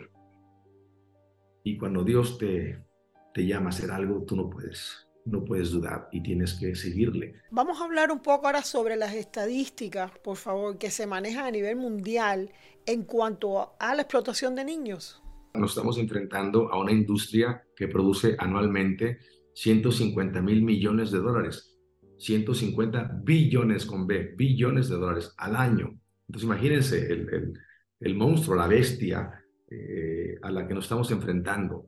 Y 1.64 1.78
cuando 1.78 2.04
Dios 2.04 2.38
te, 2.38 2.86
te 3.34 3.46
llama 3.46 3.68
a 3.68 3.70
hacer 3.70 3.92
algo, 3.92 4.24
tú 4.24 4.38
no 4.38 4.50
puedes 4.50 5.07
no 5.28 5.44
puedes 5.44 5.72
dudar 5.72 6.08
y 6.12 6.22
tienes 6.22 6.54
que 6.54 6.76
seguirle. 6.76 7.36
Vamos 7.52 7.80
a 7.80 7.86
hablar 7.86 8.12
un 8.12 8.20
poco 8.20 8.48
ahora 8.48 8.64
sobre 8.64 8.96
las 8.96 9.14
estadísticas, 9.14 10.12
por 10.20 10.38
favor, 10.38 10.78
que 10.78 10.90
se 10.90 11.06
manejan 11.06 11.46
a 11.46 11.52
nivel 11.52 11.76
mundial 11.76 12.52
en 12.86 13.04
cuanto 13.04 13.76
a 13.80 13.96
la 13.96 14.04
explotación 14.04 14.56
de 14.56 14.64
niños. 14.64 15.22
Nos 15.54 15.72
estamos 15.72 15.98
enfrentando 15.98 16.72
a 16.72 16.80
una 16.80 16.92
industria 16.92 17.64
que 17.76 17.88
produce 17.88 18.36
anualmente 18.38 19.20
150 19.54 20.42
mil 20.42 20.62
millones 20.62 21.12
de 21.12 21.20
dólares. 21.20 21.78
150 22.20 23.22
billones 23.24 23.86
con 23.86 24.08
B, 24.08 24.34
billones 24.36 24.90
de 24.90 24.96
dólares 24.96 25.34
al 25.38 25.56
año. 25.56 26.00
Entonces 26.28 26.46
imagínense 26.46 27.12
el, 27.12 27.54
el, 28.00 28.16
monstruo, 28.16 28.56
la 28.56 28.68
bestia 28.68 29.32
eh, 29.70 30.38
a 30.42 30.52
la 30.52 30.68
que 30.68 30.74
nos 30.74 30.86
estamos 30.86 31.10
enfrentando. 31.12 31.88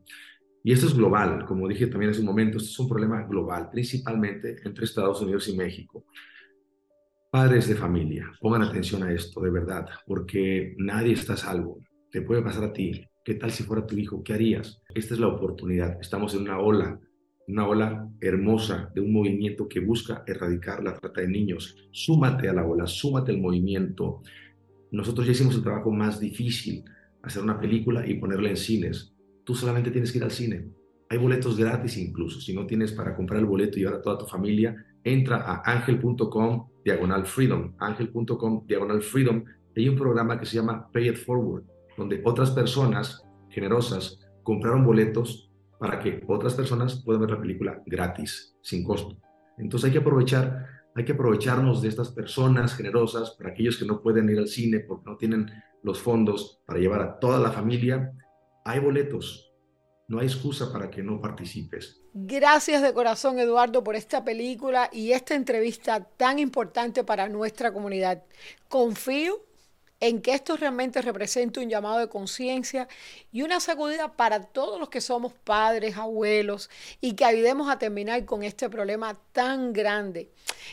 Y 0.64 0.74
esto 0.74 0.88
es 0.88 0.96
global, 0.96 1.46
como 1.46 1.68
dije 1.68 1.88
también 1.88 2.12
hace 2.12 2.20
un 2.20 2.26
momento, 2.26 2.58
esto 2.58 2.70
es 2.70 2.80
un 2.80 2.90
problema 2.90 3.24
global, 3.24 3.70
principalmente 3.72 4.58
entre 4.66 4.86
Estados 4.86 5.22
Unidos 5.22 5.48
y 5.48 5.56
México. 5.56 6.06
Padres 7.32 7.68
de 7.68 7.76
familia, 7.76 8.32
pongan 8.42 8.64
atención 8.64 9.04
a 9.04 9.14
esto, 9.14 9.40
de 9.42 9.52
verdad, 9.52 9.88
porque 10.06 10.76
nadie 10.78 11.14
está 11.14 11.38
salvo. 11.38 11.80
Te 12.12 12.22
puede 12.22 12.42
pasar 12.42 12.66
a 12.66 12.74
ti. 12.74 13.06
¿Qué 13.24 13.36
tal 13.36 13.52
si 13.52 13.64
fuera 13.64 13.86
tu 13.86 13.96
hijo? 13.96 14.24
¿Qué 14.24 14.34
harías? 14.34 14.82
Esta 14.94 15.14
es 15.14 15.20
la 15.20 15.28
oportunidad. 15.28 16.00
Estamos 16.02 16.34
en 16.34 16.42
una 16.42 16.60
ola, 16.60 17.00
una 17.48 17.68
ola 17.68 18.10
hermosa 18.20 18.92
de 18.94 19.02
un 19.02 19.14
movimiento 19.14 19.68
que 19.68 19.80
busca 19.80 20.24
erradicar 20.26 20.84
la 20.84 20.96
trata 20.96 21.22
de 21.22 21.28
niños. 21.28 21.76
Súmate 21.92 22.50
a 22.50 22.54
la 22.54 22.66
ola, 22.66 22.88
súmate 22.88 23.32
al 23.32 23.40
movimiento. 23.40 24.24
Nosotros 24.92 25.26
ya 25.28 25.34
hicimos 25.34 25.56
el 25.56 25.64
trabajo 25.64 25.92
más 25.92 26.20
difícil, 26.20 26.84
hacer 27.22 27.44
una 27.44 27.60
película 27.60 28.06
y 28.08 28.16
ponerla 28.16 28.50
en 28.50 28.58
cines 28.58 29.14
tú 29.50 29.56
solamente 29.56 29.90
tienes 29.90 30.12
que 30.12 30.20
ir 30.20 30.24
al 30.24 30.30
cine. 30.30 30.70
Hay 31.10 31.18
boletos 31.18 31.58
gratis 31.58 31.98
incluso. 31.98 32.40
Si 32.40 32.54
no 32.54 32.68
tienes 32.68 32.92
para 32.92 33.16
comprar 33.16 33.40
el 33.40 33.48
boleto 33.48 33.78
y 33.78 33.82
llevar 33.82 33.96
a 33.96 34.02
toda 34.04 34.20
tu 34.20 34.28
familia, 34.28 34.76
entra 35.04 35.38
a 35.38 35.64
angel.com 35.66 36.68
diagonal 36.86 37.26
freedom. 37.26 37.74
Angel.com 37.80 38.68
diagonal 38.68 39.02
freedom. 39.02 39.44
Hay 39.76 39.90
un 39.90 39.96
programa 39.96 40.40
que 40.40 40.46
se 40.46 40.58
llama 40.58 40.88
Pay 40.94 41.10
It 41.10 41.16
Forward, 41.16 41.64
donde 41.98 42.22
otras 42.24 42.52
personas 42.52 43.24
generosas 43.50 44.20
compraron 44.44 44.86
boletos 44.86 45.52
para 45.80 45.98
que 45.98 46.24
otras 46.28 46.54
personas 46.54 47.02
puedan 47.04 47.22
ver 47.22 47.32
la 47.32 47.42
película 47.42 47.82
gratis, 47.88 48.56
sin 48.62 48.84
costo. 48.84 49.18
Entonces 49.58 49.88
hay 49.88 49.94
que 49.94 50.06
aprovechar, 50.06 50.64
hay 50.94 51.06
que 51.06 51.14
aprovecharnos 51.14 51.82
de 51.82 51.88
estas 51.88 52.12
personas 52.12 52.76
generosas 52.76 53.32
para 53.32 53.50
aquellos 53.50 53.78
que 53.78 53.86
no 53.86 54.00
pueden 54.00 54.30
ir 54.30 54.38
al 54.38 54.48
cine 54.48 54.82
porque 54.82 55.10
no 55.10 55.18
tienen 55.18 55.50
los 55.82 56.00
fondos 56.00 56.62
para 56.68 56.80
llevar 56.80 57.02
a 57.02 57.18
toda 57.18 57.40
la 57.40 57.52
familia 57.52 58.14
hay 58.70 58.80
boletos, 58.80 59.52
no 60.08 60.20
hay 60.20 60.28
excusa 60.28 60.72
para 60.72 60.92
que 60.92 61.02
no 61.02 61.20
participes. 61.20 62.02
Gracias 62.14 62.82
de 62.84 62.94
corazón, 62.94 63.40
Eduardo, 63.40 63.84
por 63.84 63.96
esta 63.96 64.24
película 64.24 64.90
y 64.92 65.12
esta 65.12 65.34
entrevista 65.34 66.04
tan 66.04 66.38
importante 66.38 67.04
para 67.04 67.28
nuestra 67.30 67.72
comunidad. 67.74 68.24
Confío 68.68 69.44
en 70.00 70.22
que 70.22 70.34
esto 70.34 70.56
realmente 70.56 71.02
represente 71.02 71.60
un 71.60 71.70
llamado 71.70 71.98
de 71.98 72.10
conciencia 72.10 72.88
y 73.32 73.42
una 73.42 73.60
sacudida 73.60 74.14
para 74.14 74.44
todos 74.44 74.80
los 74.80 74.90
que 74.90 75.02
somos 75.02 75.34
padres, 75.34 75.98
abuelos 75.98 76.70
y 77.02 77.14
que 77.14 77.26
ayudemos 77.26 77.70
a 77.70 77.80
terminar 77.80 78.24
con 78.26 78.44
este 78.44 78.70
problema 78.70 79.18
tan 79.32 79.74
grande. 79.74 80.30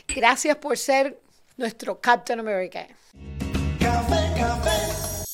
Gracias 0.07 0.55
por 0.57 0.77
ser 0.77 1.19
nuestro 1.57 1.99
Captain 1.99 2.39
America. 2.39 2.87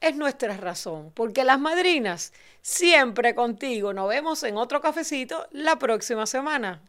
es 0.00 0.16
nuestra 0.16 0.56
razón, 0.56 1.12
porque 1.14 1.44
las 1.44 1.60
madrinas 1.60 2.32
siempre 2.62 3.34
contigo. 3.34 3.92
Nos 3.92 4.08
vemos 4.08 4.42
en 4.42 4.56
otro 4.56 4.80
cafecito 4.80 5.46
la 5.52 5.76
próxima 5.76 6.26
semana. 6.26 6.82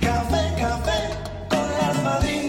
Café, 0.00 0.60
café 0.60 1.14
con 1.48 1.70
las 1.78 2.02
madrinas. 2.02 2.41